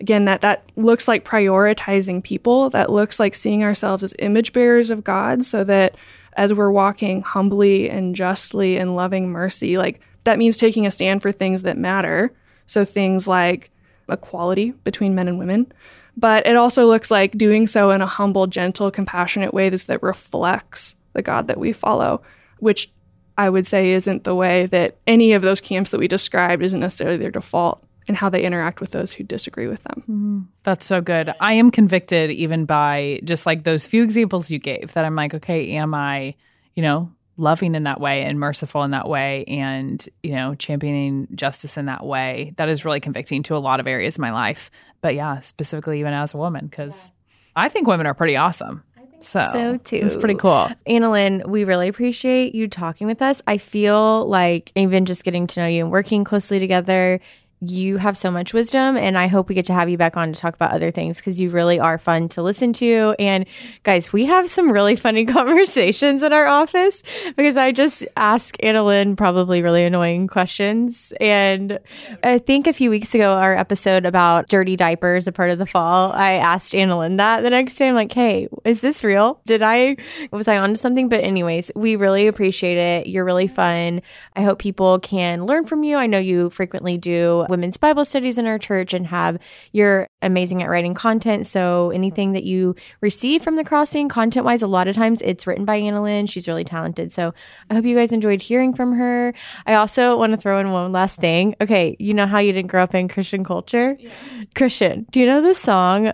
again, 0.03 0.27
that 0.27 0.43
that 0.43 0.65
looks 0.77 1.09
like 1.09 1.25
prioritizing 1.25 2.23
people, 2.23 2.69
that 2.71 2.91
looks 2.91 3.19
like 3.19 3.35
seeing 3.35 3.63
ourselves 3.63 4.03
as 4.03 4.15
image 4.19 4.53
bearers 4.53 4.91
of 4.91 5.05
God, 5.05 5.45
so 5.45 5.65
that 5.65 5.95
as 6.35 6.53
we're 6.53 6.73
walking 6.73 7.23
humbly 7.23 7.89
and 7.89 8.15
justly 8.15 8.77
and 8.77 8.97
loving 8.97 9.31
mercy, 9.31 9.79
like 9.79 10.01
that 10.25 10.39
means 10.39 10.59
taking 10.59 10.87
a 10.87 10.91
stand 10.91 11.23
for 11.23 11.31
things 11.33 11.63
that 11.63 11.79
matter. 11.79 12.33
So 12.67 12.85
things 12.85 13.29
like 13.29 13.71
equality 14.09 14.73
between 14.85 15.15
men 15.15 15.29
and 15.29 15.39
women. 15.39 15.73
But 16.17 16.47
it 16.47 16.57
also 16.57 16.87
looks 16.87 17.11
like 17.11 17.39
doing 17.39 17.67
so 17.67 17.91
in 17.91 18.03
a 18.03 18.07
humble, 18.07 18.47
gentle, 18.47 18.91
compassionate 18.91 19.55
way 19.55 19.69
that 19.69 20.03
reflects 20.03 20.97
the 21.13 21.23
God 21.23 21.47
that 21.47 21.59
we 21.59 21.73
follow, 21.73 22.23
which 22.59 22.91
I 23.37 23.49
would 23.49 23.67
say 23.67 23.93
isn't 23.93 24.25
the 24.25 24.35
way 24.35 24.67
that 24.67 24.97
any 25.07 25.33
of 25.33 25.43
those 25.43 25.61
camps 25.61 25.91
that 25.91 25.99
we 25.99 26.09
described 26.09 26.63
isn't 26.63 26.81
necessarily 26.81 27.17
their 27.17 27.31
default 27.31 27.83
and 28.09 28.17
how 28.17 28.29
they 28.29 28.43
interact 28.43 28.81
with 28.81 28.91
those 28.91 29.13
who 29.13 29.25
disagree 29.25 29.67
with 29.67 29.83
them. 29.85 30.03
Mm-hmm. 30.03 30.41
That's 30.63 30.87
so 30.87 31.01
good. 31.01 31.33
I 31.41 31.55
am 31.55 31.71
convicted 31.71 32.31
even 32.31 32.65
by 32.65 33.21
just 33.25 33.47
like 33.47 33.65
those 33.65 33.87
few 33.87 34.03
examples 34.03 34.51
you 34.51 34.59
gave 34.59 34.93
that 34.95 35.05
I'm 35.05 35.15
like, 35.15 35.35
okay, 35.35 35.73
am 35.73 35.95
I, 35.95 36.35
you 36.75 36.83
know, 36.83 37.13
loving 37.37 37.75
in 37.75 37.85
that 37.85 38.01
way 38.01 38.23
and 38.23 38.39
merciful 38.39 38.83
in 38.83 38.91
that 38.91 39.09
way 39.09 39.45
and, 39.49 40.07
you 40.23 40.33
know, 40.33 40.55
championing 40.55 41.29
justice 41.35 41.77
in 41.77 41.87
that 41.87 42.05
way? 42.05 42.53
That 42.57 42.69
is 42.69 42.85
really 42.85 43.01
convicting 43.01 43.43
to 43.45 43.57
a 43.57 43.59
lot 43.59 43.81
of 43.81 43.87
areas 43.87 44.17
of 44.17 44.21
my 44.21 44.33
life. 44.33 44.71
But 45.01 45.15
yeah, 45.15 45.41
specifically 45.41 46.01
even 46.01 46.13
as 46.13 46.35
a 46.35 46.37
woman, 46.37 46.67
because 46.67 47.07
yeah. 47.07 47.63
I 47.65 47.69
think 47.69 47.87
women 47.87 48.07
are 48.07 48.15
pretty 48.15 48.37
awesome. 48.37 48.83
So, 49.25 49.49
so 49.53 49.77
too. 49.77 50.01
It's 50.03 50.17
pretty 50.17 50.35
cool. 50.35 50.69
Anna 50.87 51.11
Lynne, 51.11 51.45
we 51.47 51.65
really 51.65 51.89
appreciate 51.89 52.55
you 52.55 52.67
talking 52.69 53.07
with 53.07 53.23
us. 53.23 53.41
I 53.47 53.57
feel 53.59 54.27
like 54.27 54.73
even 54.75 55.07
just 55.07 55.25
getting 55.25 55.47
to 55.47 55.61
know 55.61 55.67
you 55.67 55.85
and 55.85 55.93
working 55.93 56.25
closely 56.25 56.59
together, 56.59 57.21
you 57.63 57.97
have 57.97 58.17
so 58.17 58.31
much 58.31 58.53
wisdom 58.53 58.97
and 58.97 59.17
I 59.17 59.29
hope 59.29 59.49
we 59.49 59.55
get 59.55 59.67
to 59.67 59.73
have 59.73 59.89
you 59.89 59.97
back 59.97 60.17
on 60.17 60.33
to 60.33 60.41
talk 60.41 60.55
about 60.55 60.73
other 60.73 60.91
things 60.91 61.19
because 61.19 61.41
you 61.41 61.49
really 61.49 61.79
are 61.79 61.97
fun 61.97 62.29
to 62.31 62.43
listen 62.43 62.73
to. 62.75 63.15
And 63.21 63.47
guys, 63.85 64.13
we 64.13 64.25
have 64.27 64.51
some 64.51 64.73
really 64.73 64.97
funny 64.97 65.25
conversations 65.27 66.23
in 66.23 66.33
our 66.33 66.47
office 66.47 67.05
because 67.37 67.57
I 67.57 67.71
just 67.71 68.05
ask 68.17 68.57
Anna 68.61 68.83
Lynne 68.83 69.15
probably 69.15 69.63
really 69.63 69.85
annoying 69.85 70.27
questions. 70.27 71.13
And 71.21 71.79
I 72.25 72.39
think 72.39 72.67
a 72.67 72.73
few 72.73 72.91
weeks 72.91 73.15
ago, 73.15 73.35
our 73.35 73.57
episode 73.57 74.07
about 74.07 74.49
dirty 74.49 74.75
diapers, 74.75 75.29
a 75.29 75.33
part 75.33 75.51
of 75.51 75.59
the 75.59 75.67
fall, 75.67 76.13
I 76.13 76.33
asked 76.33 76.75
Anna 76.75 76.99
Lynne 76.99 77.17
that 77.19 77.43
the 77.43 77.51
next 77.51 77.77
day. 77.77 77.89
I'm 77.89 77.95
like, 77.95 78.13
hey, 78.13 78.49
is 78.65 78.81
this 78.81 79.05
real? 79.05 79.41
Did 79.47 79.63
I, 79.63 79.97
was 80.33 80.49
I 80.49 80.59
onto 80.59 80.77
something? 80.77 81.09
But 81.09 81.23
anyways, 81.23 81.71
we 81.77 81.95
really 81.95 82.27
appreciate 82.27 82.79
it. 82.79 83.07
You're 83.07 83.25
really 83.25 83.47
fun. 83.47 84.03
I 84.35 84.43
hope 84.43 84.59
people 84.59 84.99
can 84.99 85.47
learn 85.47 85.65
from 85.65 85.85
you. 85.85 85.97
I 85.97 86.07
know 86.07 86.19
you 86.19 86.51
frequently 86.51 86.99
do 86.99 87.47
women's 87.53 87.77
Bible 87.77 88.05
studies 88.05 88.39
in 88.39 88.47
our 88.47 88.59
church 88.59 88.93
and 88.93 89.07
have 89.07 89.39
you're 89.71 90.09
amazing 90.23 90.63
at 90.63 90.69
writing 90.69 90.95
content. 90.95 91.47
So 91.47 91.91
anything 91.91 92.33
that 92.33 92.43
you 92.43 92.75
receive 93.01 93.43
from 93.43 93.57
the 93.57 93.63
crossing 93.63 94.09
content 94.09 94.45
wise, 94.45 94.63
a 94.63 94.67
lot 94.67 94.89
of 94.89 94.97
times 94.97 95.23
it's 95.23 95.47
written 95.47 95.65
by 95.65 95.77
Anna 95.77 96.03
Lynne. 96.03 96.27
She's 96.27 96.49
really 96.49 96.65
talented. 96.65 97.13
So 97.13 97.35
I 97.71 97.75
hope 97.75 97.85
you 97.85 97.95
guys 97.95 98.11
enjoyed 98.11 98.43
hearing 98.43 98.75
from 98.75 98.95
her. 98.95 99.35
I 99.67 99.75
also 99.75 100.17
want 100.17 100.33
to 100.33 100.37
throw 100.37 100.59
in 100.59 100.73
one 100.73 100.91
last 100.91 101.21
thing. 101.21 101.55
Okay, 101.61 101.95
you 102.01 102.15
know 102.15 102.27
how 102.27 102.39
you 102.39 102.53
didn't 102.53 102.71
grow 102.71 102.83
up 102.83 102.95
in 102.95 103.07
Christian 103.07 103.45
culture? 103.45 103.97
Yeah. 104.01 104.11
Christian, 104.57 105.07
do 105.13 105.21
you 105.21 105.27
know 105.27 105.43
the 105.43 105.55
song? 105.55 106.13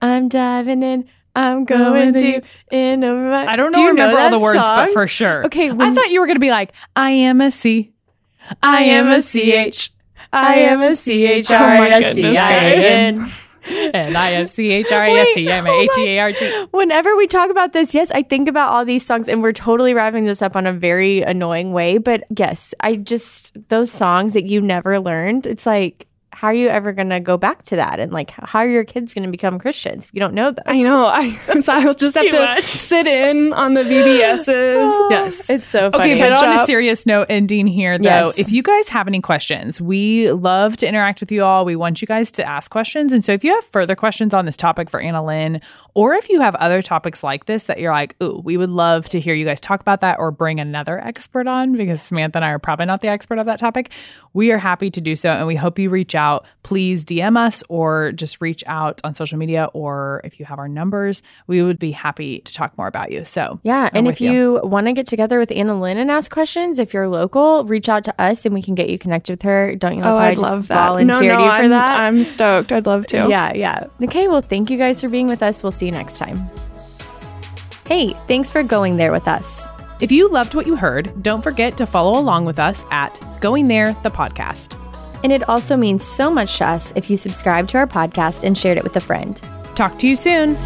I'm 0.00 0.28
diving 0.28 0.82
in. 0.82 1.08
I'm 1.34 1.64
going 1.64 2.14
deep 2.14 2.44
in 2.72 3.04
a. 3.04 3.14
I 3.32 3.54
don't 3.56 3.70
know, 3.70 3.78
do 3.78 3.88
remember 3.88 4.16
know 4.16 4.24
all 4.24 4.30
the 4.30 4.38
words, 4.40 4.58
song? 4.58 4.86
but 4.86 4.92
for 4.92 5.06
sure. 5.06 5.44
Okay, 5.46 5.70
I 5.70 5.92
thought 5.92 6.10
you 6.10 6.20
were 6.20 6.26
going 6.26 6.36
to 6.36 6.40
be 6.40 6.50
like, 6.50 6.72
I 6.96 7.10
am 7.10 7.40
a 7.40 7.50
C. 7.50 7.92
I 8.62 8.84
am 8.84 9.08
a 9.08 9.20
C 9.20 9.52
H. 9.52 9.92
I 10.32 10.54
am 10.56 10.82
a 10.82 10.96
C 10.96 11.26
H 11.26 11.50
R 11.50 11.58
S 11.60 12.14
T 12.14 12.36
I 12.36 12.74
oh 12.74 12.80
N. 12.84 13.26
And 13.94 14.16
I 14.16 14.30
am 14.30 14.46
C 14.48 14.70
H 14.70 14.90
R 14.90 15.04
S 15.04 15.34
T 15.34 15.48
M 15.48 15.66
A 15.66 15.70
H 15.70 15.90
E 15.98 16.06
A 16.08 16.18
R 16.20 16.32
T. 16.32 16.66
Whenever 16.70 17.16
we 17.16 17.26
talk 17.26 17.50
about 17.50 17.72
this, 17.72 17.94
yes, 17.94 18.10
I 18.10 18.22
think 18.22 18.48
about 18.48 18.70
all 18.72 18.84
these 18.84 19.04
songs, 19.04 19.28
and 19.28 19.42
we're 19.42 19.52
totally 19.52 19.94
wrapping 19.94 20.24
this 20.24 20.42
up 20.42 20.56
on 20.56 20.66
a 20.66 20.72
very 20.72 21.22
annoying 21.22 21.72
way. 21.72 21.98
But 21.98 22.24
yes, 22.36 22.74
I 22.80 22.96
just, 22.96 23.52
those 23.68 23.90
songs 23.90 24.34
that 24.34 24.44
you 24.44 24.60
never 24.60 24.98
learned, 24.98 25.46
it's 25.46 25.66
like, 25.66 26.07
how 26.38 26.46
are 26.46 26.54
you 26.54 26.68
ever 26.68 26.92
going 26.92 27.08
to 27.08 27.18
go 27.18 27.36
back 27.36 27.64
to 27.64 27.74
that? 27.74 27.98
And 27.98 28.12
like, 28.12 28.30
how 28.30 28.60
are 28.60 28.68
your 28.68 28.84
kids 28.84 29.12
going 29.12 29.24
to 29.24 29.30
become 29.30 29.58
Christians 29.58 30.04
if 30.04 30.14
you 30.14 30.20
don't 30.20 30.34
know 30.34 30.52
this? 30.52 30.62
I 30.66 30.82
know. 30.82 31.04
I 31.04 31.34
so 31.60 31.72
I'll 31.72 31.94
just 31.94 32.16
have 32.16 32.30
to 32.30 32.38
much. 32.38 32.62
sit 32.62 33.08
in 33.08 33.52
on 33.54 33.74
the 33.74 33.82
VBSs. 33.82 35.10
yes, 35.10 35.50
it's 35.50 35.66
so 35.66 35.90
funny. 35.90 36.12
Okay, 36.12 36.20
but 36.20 36.40
on 36.40 36.54
a 36.54 36.64
serious 36.64 37.06
note, 37.06 37.26
ending 37.28 37.66
here 37.66 37.98
though, 37.98 38.04
yes. 38.04 38.38
if 38.38 38.52
you 38.52 38.62
guys 38.62 38.88
have 38.88 39.08
any 39.08 39.20
questions, 39.20 39.80
we 39.80 40.30
love 40.30 40.76
to 40.76 40.88
interact 40.88 41.18
with 41.18 41.32
you 41.32 41.42
all. 41.42 41.64
We 41.64 41.74
want 41.74 42.00
you 42.00 42.06
guys 42.06 42.30
to 42.32 42.48
ask 42.48 42.70
questions, 42.70 43.12
and 43.12 43.24
so 43.24 43.32
if 43.32 43.42
you 43.42 43.52
have 43.52 43.64
further 43.64 43.96
questions 43.96 44.32
on 44.32 44.46
this 44.46 44.56
topic 44.56 44.90
for 44.90 45.00
Anna 45.00 45.24
Lynne, 45.24 45.60
or 45.94 46.14
if 46.14 46.28
you 46.28 46.40
have 46.40 46.54
other 46.54 46.82
topics 46.82 47.24
like 47.24 47.46
this 47.46 47.64
that 47.64 47.80
you're 47.80 47.90
like, 47.90 48.14
ooh, 48.22 48.40
we 48.44 48.56
would 48.56 48.70
love 48.70 49.08
to 49.08 49.18
hear 49.18 49.34
you 49.34 49.44
guys 49.44 49.60
talk 49.60 49.80
about 49.80 50.02
that, 50.02 50.20
or 50.20 50.30
bring 50.30 50.60
another 50.60 51.00
expert 51.00 51.48
on 51.48 51.76
because 51.76 52.00
Samantha 52.00 52.38
and 52.38 52.44
I 52.44 52.50
are 52.50 52.60
probably 52.60 52.86
not 52.86 53.00
the 53.00 53.08
expert 53.08 53.38
of 53.38 53.46
that 53.46 53.58
topic. 53.58 53.90
We 54.34 54.52
are 54.52 54.58
happy 54.58 54.92
to 54.92 55.00
do 55.00 55.16
so, 55.16 55.30
and 55.30 55.44
we 55.44 55.56
hope 55.56 55.80
you 55.80 55.90
reach 55.90 56.14
out 56.14 56.27
out, 56.28 56.46
please 56.62 57.04
DM 57.04 57.36
us 57.36 57.62
or 57.68 58.12
just 58.12 58.40
reach 58.40 58.62
out 58.66 59.00
on 59.04 59.14
social 59.14 59.38
media 59.38 59.68
or 59.72 60.20
if 60.24 60.38
you 60.38 60.46
have 60.46 60.58
our 60.58 60.68
numbers, 60.68 61.22
we 61.46 61.62
would 61.62 61.78
be 61.78 61.92
happy 61.92 62.40
to 62.40 62.52
talk 62.52 62.76
more 62.76 62.86
about 62.86 63.10
you. 63.10 63.24
So, 63.24 63.60
yeah. 63.62 63.88
I'm 63.92 63.98
and 63.98 64.08
if 64.08 64.20
you, 64.20 64.32
you 64.32 64.60
want 64.62 64.86
to 64.86 64.92
get 64.92 65.06
together 65.06 65.38
with 65.38 65.50
Anna 65.50 65.78
Lynne 65.80 65.98
and 65.98 66.10
ask 66.10 66.30
questions, 66.30 66.78
if 66.78 66.92
you're 66.92 67.08
local, 67.08 67.64
reach 67.64 67.88
out 67.88 68.04
to 68.04 68.20
us 68.20 68.44
and 68.44 68.54
we 68.54 68.62
can 68.62 68.74
get 68.74 68.88
you 68.88 68.98
connected 68.98 69.32
with 69.32 69.42
her. 69.42 69.74
Don't 69.76 69.96
you 69.96 70.02
know? 70.02 70.14
Oh, 70.14 70.18
I'd 70.18 70.38
love 70.38 70.68
that. 70.68 70.86
Volunteered 70.88 71.22
no, 71.22 71.38
no, 71.38 71.44
you 71.44 71.50
for 71.50 71.62
I'm, 71.62 71.70
that. 71.70 72.00
I'm 72.00 72.24
stoked. 72.24 72.72
I'd 72.72 72.86
love 72.86 73.06
to. 73.06 73.28
Yeah, 73.28 73.52
yeah. 73.54 73.86
Okay. 74.02 74.28
Well, 74.28 74.42
thank 74.42 74.70
you 74.70 74.78
guys 74.78 75.00
for 75.00 75.08
being 75.08 75.26
with 75.26 75.42
us. 75.42 75.62
We'll 75.62 75.72
see 75.72 75.86
you 75.86 75.92
next 75.92 76.18
time. 76.18 76.50
Hey, 77.86 78.12
thanks 78.26 78.52
for 78.52 78.62
going 78.62 78.98
there 78.98 79.12
with 79.12 79.26
us. 79.26 79.66
If 80.00 80.12
you 80.12 80.28
loved 80.28 80.54
what 80.54 80.66
you 80.66 80.76
heard, 80.76 81.22
don't 81.22 81.42
forget 81.42 81.76
to 81.78 81.86
follow 81.86 82.20
along 82.20 82.44
with 82.44 82.58
us 82.58 82.84
at 82.90 83.18
Going 83.40 83.66
There, 83.66 83.94
the 84.02 84.10
podcast. 84.10 84.87
And 85.22 85.32
it 85.32 85.48
also 85.48 85.76
means 85.76 86.04
so 86.04 86.30
much 86.30 86.58
to 86.58 86.68
us 86.68 86.92
if 86.96 87.10
you 87.10 87.16
subscribe 87.16 87.68
to 87.68 87.78
our 87.78 87.86
podcast 87.86 88.44
and 88.44 88.56
shared 88.56 88.78
it 88.78 88.84
with 88.84 88.96
a 88.96 89.00
friend. 89.00 89.40
Talk 89.74 89.98
to 89.98 90.08
you 90.08 90.16
soon. 90.16 90.56